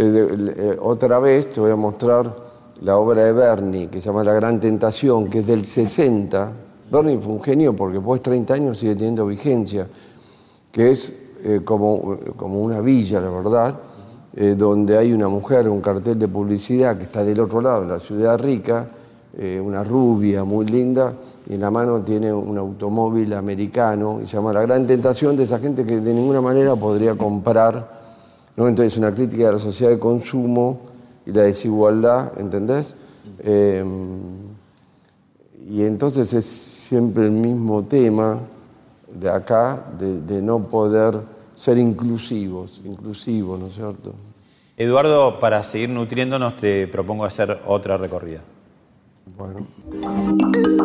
[0.00, 2.32] Eh, eh, otra vez te voy a mostrar
[2.82, 6.52] la obra de Bernie, que se llama La Gran Tentación, que es del 60.
[6.88, 9.88] Bernie fue un genio porque después de 30 años sigue teniendo vigencia,
[10.70, 13.80] que es eh, como, como una villa, la verdad,
[14.56, 18.38] donde hay una mujer, un cartel de publicidad que está del otro lado, la ciudad
[18.38, 18.86] rica,
[19.64, 21.12] una rubia muy linda,
[21.48, 25.42] y en la mano tiene un automóvil americano, y se llama La Gran Tentación de
[25.42, 27.97] esa gente que de ninguna manera podría comprar
[28.58, 28.66] ¿no?
[28.66, 30.80] Entonces, una crítica de la sociedad de consumo
[31.24, 32.92] y la desigualdad, ¿entendés?
[33.38, 33.84] Eh,
[35.70, 38.40] y entonces es siempre el mismo tema
[39.14, 41.20] de acá, de, de no poder
[41.54, 44.12] ser inclusivos, inclusivos, ¿no es cierto?
[44.76, 48.42] Eduardo, para seguir nutriéndonos, te propongo hacer otra recorrida.
[49.36, 50.77] Bueno.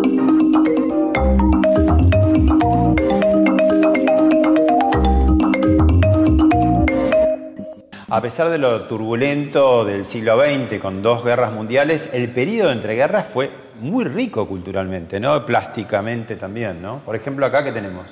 [8.13, 12.93] A pesar de lo turbulento del siglo XX con dos guerras mundiales, el periodo entre
[12.93, 13.49] guerras fue
[13.81, 15.43] muy rico culturalmente, ¿no?
[15.47, 16.99] Plásticamente también, ¿no?
[16.99, 18.05] Por ejemplo, acá, ¿qué tenemos?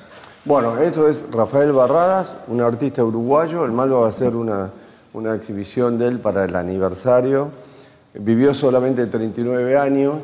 [0.44, 3.64] Bueno, esto es Rafael Barradas, un artista uruguayo.
[3.64, 4.72] El Malva va a hacer una,
[5.12, 7.52] una exhibición de él para el aniversario.
[8.12, 10.14] Vivió solamente 39 años.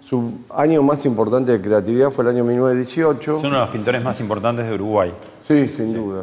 [0.00, 3.32] Su año más importante de creatividad fue el año 1918.
[3.32, 5.12] Es uno de los pintores más importantes de Uruguay.
[5.42, 6.22] Sí, sin duda.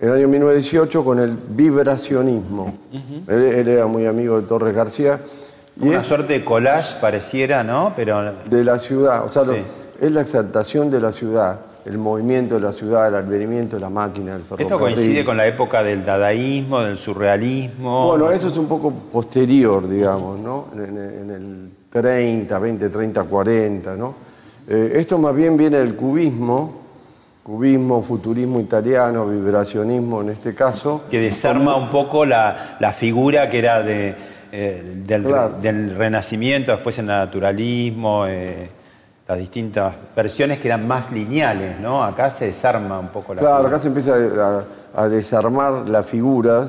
[0.00, 2.74] El año 1918 con el vibracionismo.
[3.28, 5.20] él, él era muy amigo de Torres García.
[5.80, 7.92] Y Una suerte de collage pareciera, ¿no?
[7.96, 8.32] Pero...
[8.48, 9.50] De la ciudad, o sea, Sí.
[9.52, 13.80] lo- es la exaltación de la ciudad, el movimiento de la ciudad, el advenimiento de
[13.80, 14.66] la máquina, el ferrocarril.
[14.72, 18.08] Esto coincide con la época del dadaísmo, del surrealismo.
[18.08, 20.66] Bueno, eso es un poco posterior, digamos, ¿no?
[20.74, 24.14] En, en el 30, 20, 30, 40, ¿no?
[24.68, 26.79] Eh, esto más bien viene del cubismo,
[27.42, 31.02] cubismo, futurismo italiano, vibracionismo en este caso.
[31.10, 34.14] que desarma un poco la, la figura que era de,
[34.52, 35.54] eh, del, Claro.
[35.60, 38.68] del Renacimiento, después el naturalismo, eh,
[39.26, 42.02] las distintas versiones que eran más lineales, ¿no?
[42.02, 43.76] Acá se desarma un poco la Claro, figura.
[43.76, 44.14] acá se empieza
[44.94, 46.68] a, a desarmar la figura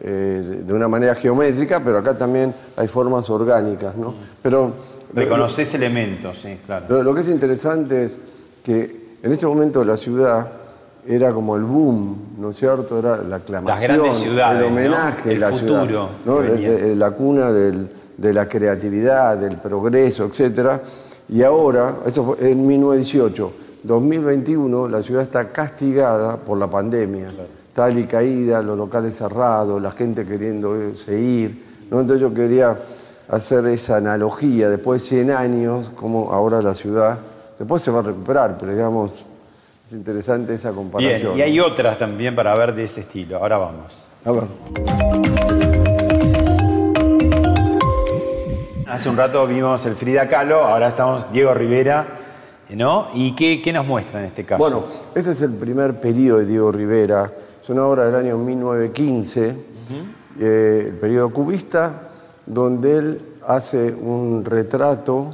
[0.00, 4.14] eh, de una manera geométrica, pero acá también hay formas orgánicas, ¿no?
[4.42, 4.72] Pero
[5.14, 6.84] Reconoces elementos, sí, claro.
[6.88, 8.18] Lo, lo que es interesante es
[8.62, 10.46] que en este momento la ciudad
[11.06, 12.98] era como el boom, ¿no es cierto?
[12.98, 15.30] Era la aclamación, grandes ciudades, el homenaje, ¿no?
[15.32, 16.08] El la futuro.
[16.44, 20.82] Eh, eh, la cuna del- de la creatividad, del progreso, etcétera.
[21.28, 23.52] Y ahora, eso fue en 1918,
[23.84, 27.28] 2021, la ciudad está castigada por la pandemia.
[27.68, 31.64] Está alicaída, los locales cerrados, la gente queriendo irse ir.
[31.90, 32.00] ¿no?
[32.00, 32.76] Entonces yo quería
[33.28, 37.18] hacer esa analogía, después de 100 años, como ahora la ciudad,
[37.58, 39.10] después se va a recuperar, pero digamos,
[39.86, 41.34] es interesante esa comparación.
[41.34, 43.38] Bien, y hay otras también para ver de ese estilo.
[43.38, 43.98] Ahora vamos.
[44.24, 44.44] A ver.
[48.86, 52.06] Hace un rato vimos el Frida Kahlo, ahora estamos Diego Rivera,
[52.70, 53.08] ¿no?
[53.14, 54.58] ¿Y qué, qué nos muestra en este caso?
[54.58, 54.84] Bueno,
[55.14, 57.30] este es el primer periodo de Diego Rivera.
[57.62, 59.56] Es una obra del año 1915,
[60.40, 62.08] eh, el periodo cubista,
[62.46, 65.30] donde él hace un retrato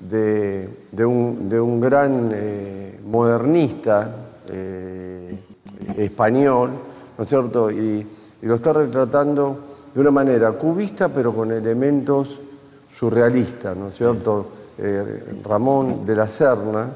[0.00, 4.10] de, de un, de un gran eh, modernista
[4.48, 5.38] eh,
[5.96, 6.70] español,
[7.16, 7.70] ¿no es cierto?
[7.70, 8.06] Y,
[8.42, 9.58] y lo está retratando
[9.94, 12.38] de una manera cubista, pero con elementos
[12.98, 14.46] surrealistas, ¿no es cierto?
[14.76, 16.88] Eh, Ramón de la Serna,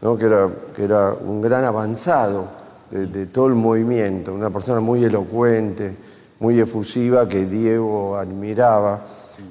[0.00, 0.16] ¿no?
[0.16, 2.46] que, era, que era un gran avanzado
[2.90, 5.96] de, de todo el movimiento, una persona muy elocuente,
[6.38, 9.00] muy efusiva que Diego admiraba.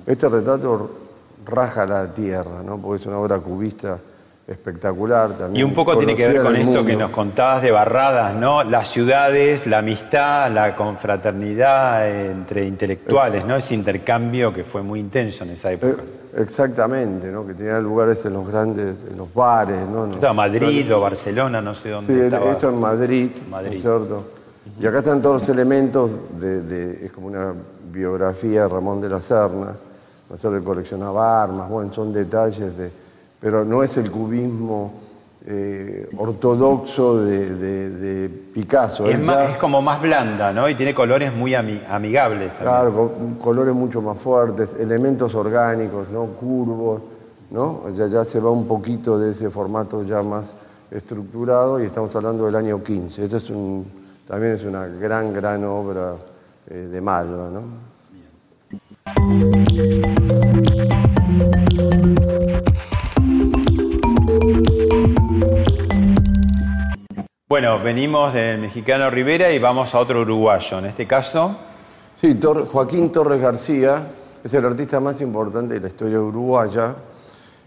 [0.06, 1.03] Este retrato
[1.46, 2.78] raja la tierra, ¿no?
[2.78, 3.98] porque es una obra cubista
[4.46, 5.56] espectacular también.
[5.56, 8.62] Y un poco tiene que ver con esto que nos contabas de Barradas, ¿no?
[8.64, 13.56] Las ciudades, la amistad, la confraternidad entre intelectuales, ¿no?
[13.56, 16.02] Ese intercambio que fue muy intenso en esa época.
[16.02, 17.46] Eh, Exactamente, ¿no?
[17.46, 19.88] que tenía lugares en los grandes, en los bares.
[19.88, 20.12] ¿no?
[20.12, 22.52] Estaba Madrid o Barcelona, no sé dónde Sí, estaba.
[22.52, 23.70] esto en Madrid, Madrid.
[23.70, 24.24] ¿no es cierto?
[24.82, 27.54] Y acá están todos los elementos de, de- es como una
[27.92, 29.74] biografía de Ramón de la Serna,
[30.34, 30.58] ¿no es cierto?
[30.58, 32.90] Que coleccionaba armas, bueno, son detalles de,
[33.40, 34.92] pero no es el cubismo
[35.46, 39.08] eh, ortodoxo de, de- de Picasso.
[39.08, 40.68] Es, más- es como más blanda, ¿no?
[40.68, 42.68] Y tiene colores muy ami- amigables también.
[42.68, 46.26] Claro, con colores mucho más fuertes, elementos orgánicos, ¿no?
[46.26, 47.02] Curvos,
[47.52, 47.88] ¿no?
[47.92, 50.52] Ya, ya se va un poquito de ese formato ya más
[50.90, 53.24] estructurado y estamos hablando del año 15.
[53.24, 53.86] Esto es un,
[54.28, 56.14] también es una gran, gran obra
[56.70, 57.62] eh, de Malva, ¿no?
[67.48, 70.80] Bueno, venimos del mexicano Rivera y vamos a otro uruguayo.
[70.80, 71.56] En este caso,
[72.24, 74.08] Sí, Joaquín Torres García
[74.42, 76.96] es el artista más importante de la historia uruguaya,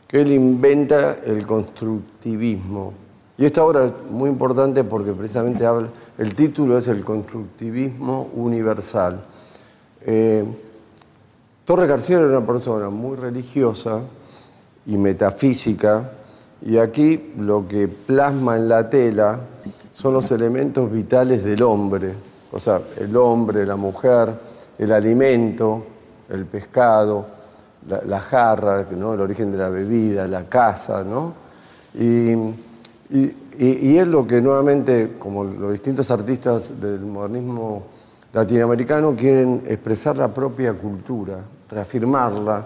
[0.09, 2.95] que él inventa el constructivismo.
[3.37, 9.21] Y esta obra es muy importante porque precisamente habla, el título es el constructivismo universal.
[10.07, 10.43] Eh,
[11.67, 13.99] Torres García era una persona muy religiosa
[14.87, 16.13] y metafísica,
[16.63, 19.41] y aquí lo que plasma en la tela
[19.91, 22.13] son los elementos vitales del hombre,
[22.53, 24.33] o sea, el hombre, la mujer,
[24.79, 25.85] el alimento,
[26.31, 27.27] el pescado,
[27.89, 29.15] la, jarra, ¿no?
[29.15, 31.35] el origen de la bebida, la casa, ¿no?
[31.99, 32.33] Y
[33.59, 37.83] es lo que nuevamente, como los distintos artistas del modernismo
[38.33, 41.41] latinoamericano, quieren expresar la propia cultura,
[41.71, 42.65] reafirmarla.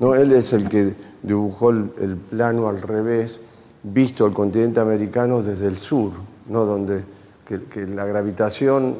[0.00, 0.14] ¿no?
[0.14, 3.40] Él es el que dibujó el, plano al revés,
[3.82, 6.12] visto el continente americano desde el sur,
[6.48, 6.64] ¿no?
[6.64, 7.02] donde
[7.44, 8.96] que, la gravitación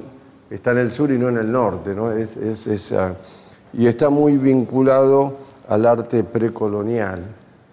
[0.50, 2.12] está en el sur y no en el norte, ¿no?
[2.12, 2.36] Es,
[3.72, 5.36] y está muy vinculado
[5.68, 7.24] al arte precolonial.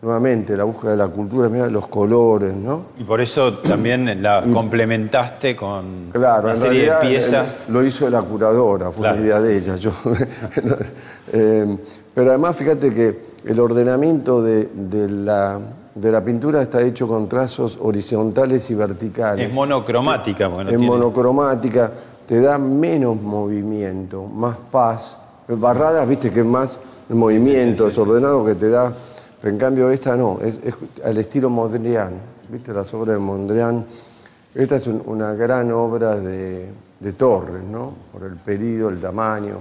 [0.02, 2.86] Nuevamente, la búsqueda de la cultura, mira los colores, ¿no?
[2.98, 7.70] Y por eso también la complementaste con Claro, una serie de piezas.
[7.70, 9.76] eh, Lo hizo la curadora, fue Claro, una idea de sí, ella.
[9.78, 9.92] yo-
[11.34, 11.78] Eh,
[12.16, 15.60] pero además, fíjate que el ordenamiento de, de la,
[15.94, 19.48] de la pintura está hecho con trazos horizontales y verticales.
[19.48, 21.92] Es monocromática, porque no en tiene- monocromática,
[22.26, 25.16] te da menos movimiento, más paz.
[25.48, 28.92] Barradas, viste que es más movimiento, sí, sí, desordenado que te da.
[29.42, 32.12] Pero en cambio esta no, es, es al estilo Mondrian.
[32.50, 33.86] ¿Viste las obras de Mondrian?
[34.54, 36.68] Esta es un- una gran obra de,
[37.00, 37.94] de Torres, ¿no?
[38.12, 39.56] Por el pedido, el tamaño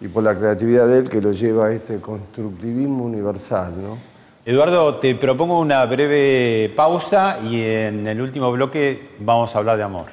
[0.00, 3.98] y por la creatividad de él que lo lleva a este constructivismo universal, ¿no?
[4.46, 9.82] Eduardo, te propongo una breve pausa y en el último bloque vamos a hablar de
[9.82, 10.06] amor.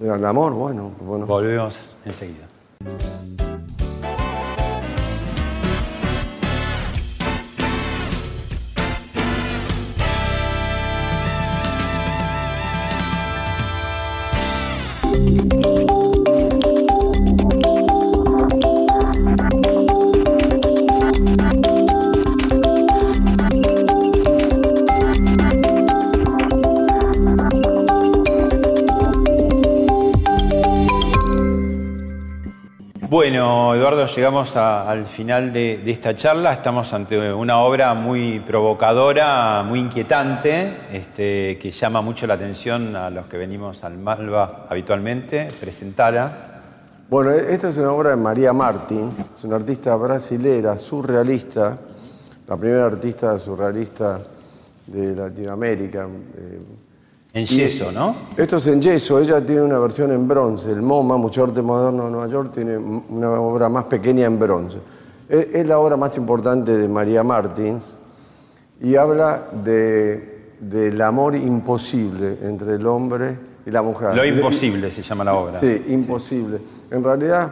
[0.00, 1.26] El amor, bueno, bueno.
[1.26, 2.46] Volvemos enseguida.
[33.30, 36.54] Bueno, Eduardo, llegamos al final de, esta charla.
[36.54, 43.10] Estamos ante una obra muy provocadora, muy inquietante, este, que llama mucho la atención a
[43.10, 45.48] los que venimos al Malva habitualmente.
[45.60, 46.62] Presentala.
[47.10, 51.78] Bueno, esta es una obra de María Martins, es una artista brasilera, surrealista,
[52.46, 54.20] la primera artista surrealista
[54.86, 56.04] de Latinoamérica.
[56.38, 56.87] eh,
[57.34, 58.14] En yeso, ¿no?
[58.36, 60.70] Esto es en yeso, ella tiene una versión en bronce.
[60.70, 64.38] El MoMA, Museo de Arte Moderno de Nueva York, tiene una obra más pequeña en
[64.38, 64.78] bronce.
[65.28, 67.84] Es, es la obra más importante de María Martins
[68.80, 74.14] y habla de, del amor imposible entre el hombre y la mujer.
[74.16, 75.60] Lo imposible se llama la obra.
[75.60, 76.58] Sí, imposible.
[76.90, 77.50] En realidad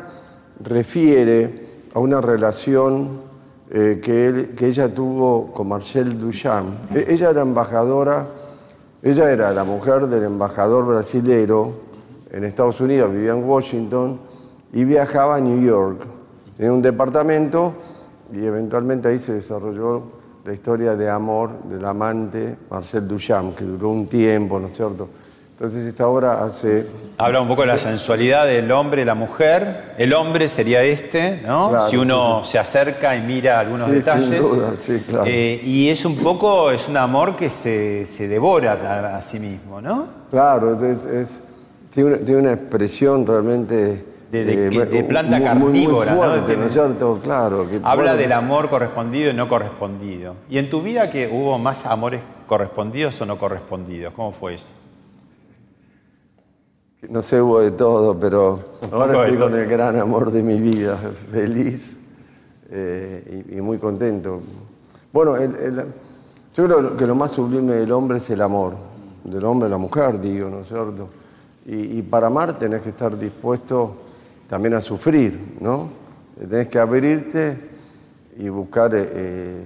[0.64, 3.20] refiere a una relación
[3.70, 6.95] eh, que, él- que ella tuvo con Marcel Duchamp.
[6.97, 8.27] E- ella era embajadora,
[9.09, 11.73] ella era la mujer del embajador brasilero
[12.33, 14.19] en Estados Unidos, vivía en Washington
[14.73, 16.01] y viajaba a New York.
[16.57, 17.75] Tenía un departamento
[18.33, 20.03] y eventualmente ahí se desarrolló
[20.45, 25.09] la historia de amor del amante Marcel Duchamp, que duró un tiempo, ¿no es cierto?
[25.59, 26.87] Entonces esta obra hace
[27.17, 29.95] Habla un poco de la sensualidad del hombre la mujer.
[29.97, 31.71] El hombre sería este, ¿no?
[31.71, 34.27] Claro, si uno se acerca y mira algunos Sí, detalles.
[34.29, 35.25] sin duda, sí, claro.
[35.27, 39.41] Eh, y es un poco, es un amor que se, se devora a, a sí
[39.41, 40.05] mismo, ¿no?
[40.31, 41.41] Claro, es, es-
[41.89, 43.93] tiene, una, tiene una expresión realmente...
[43.93, 46.45] eh, De- de que- de planta muy- muy- muy carnívora, ¿no?
[46.45, 47.19] Tiene- ¿no cierto?
[47.25, 47.67] Claro.
[47.67, 50.35] que- Habla bueno, del amor correspondido y no correspondido.
[50.51, 54.13] ¿Y en tu vida que hubo más amores correspondidos o no correspondidos?
[54.13, 54.69] ¿Cómo fue eso?
[57.09, 58.61] No sé, hubo de todo, pero
[58.93, 60.99] ahora estoy con el gran amor de mi vida,
[61.31, 62.01] feliz
[62.71, 64.41] eh, y, y muy contento.
[65.13, 65.85] Bueno, el- el-
[66.57, 68.75] yo creo que lo más sublime del hombre es el amor,
[69.25, 71.09] del hombre a la mujer, digo, ¿no es cierto?
[71.67, 73.95] Y, y para amar tenés que estar dispuesto
[74.49, 75.89] también a sufrir, ¿no?
[76.39, 77.57] Tenés que abrirte
[78.39, 79.63] y buscar eh, eh,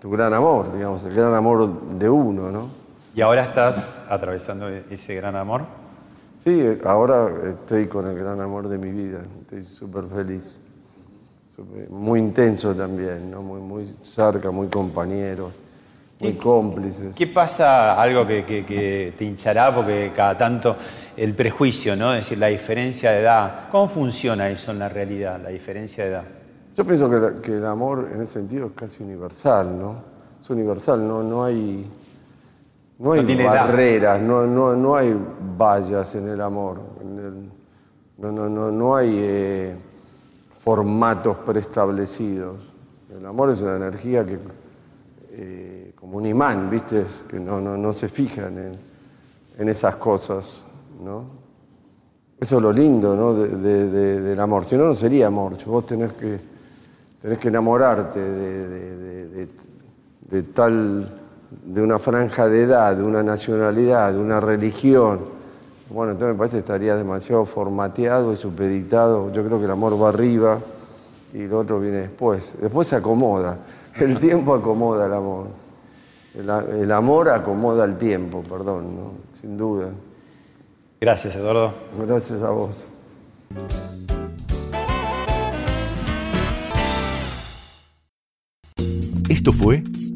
[0.00, 2.66] tu gran amor, digamos, el gran amor de uno, ¿no?
[3.14, 5.62] ¿Y ahora estás atravesando ese gran amor?
[6.44, 10.56] Sí, ahora estoy con el gran amor de mi vida, estoy súper feliz.
[11.90, 13.42] Muy intenso también, ¿no?
[13.42, 15.52] muy, muy cerca, muy compañeros,
[16.18, 17.14] muy cómplices.
[17.14, 20.74] ¿Qué pasa, algo que, que- que te hinchará, porque cada tanto
[21.16, 22.12] el prejuicio, ¿no?
[22.12, 23.68] Es decir, la diferencia de edad.
[23.70, 26.24] ¿Cómo funciona eso en la realidad, la diferencia de edad?
[26.76, 29.94] Yo pienso que, la- que el amor en ese sentido es casi universal, ¿no?
[30.42, 31.86] Es universal, no, no hay,
[33.02, 33.26] no hay No
[33.66, 35.16] barreras, no, no, no hay
[35.58, 36.80] vallas en el amor.
[38.18, 39.74] no, no, no, no hay eh,
[40.58, 42.60] formatos preestablecidos.
[43.14, 44.38] El amor es una energía que,
[45.32, 47.02] eh, como un imán, ¿viste?
[47.02, 48.72] Es que no, no, no se fijan en,
[49.58, 50.62] en esas cosas,
[51.02, 51.24] ¿no?
[52.40, 53.34] Eso es lo lindo ¿no?
[53.34, 54.64] de- de- de- del amor.
[54.64, 55.56] Si no, no sería amor.
[55.58, 56.38] Si Vos tenés que,
[57.20, 59.48] tenés que enamorarte de
[60.54, 61.21] tal,
[61.64, 65.42] de una franja de edad, de una nacionalidad, de una religión,
[65.92, 69.30] bueno, entonces me parece que estaría demasiado formateado y supeditado.
[69.32, 70.58] Yo creo que el amor va arriba
[71.34, 72.54] y lo otro viene después.
[72.60, 73.58] Después se acomoda.
[73.96, 75.48] El tiempo acomoda el amor.
[76.34, 78.86] El, amor acomoda el tiempo, perdón,
[79.38, 79.88] sin duda.
[80.98, 81.72] Gracias, Eduardo.
[82.06, 82.86] Gracias a vos.
[89.28, 89.84] Esto fue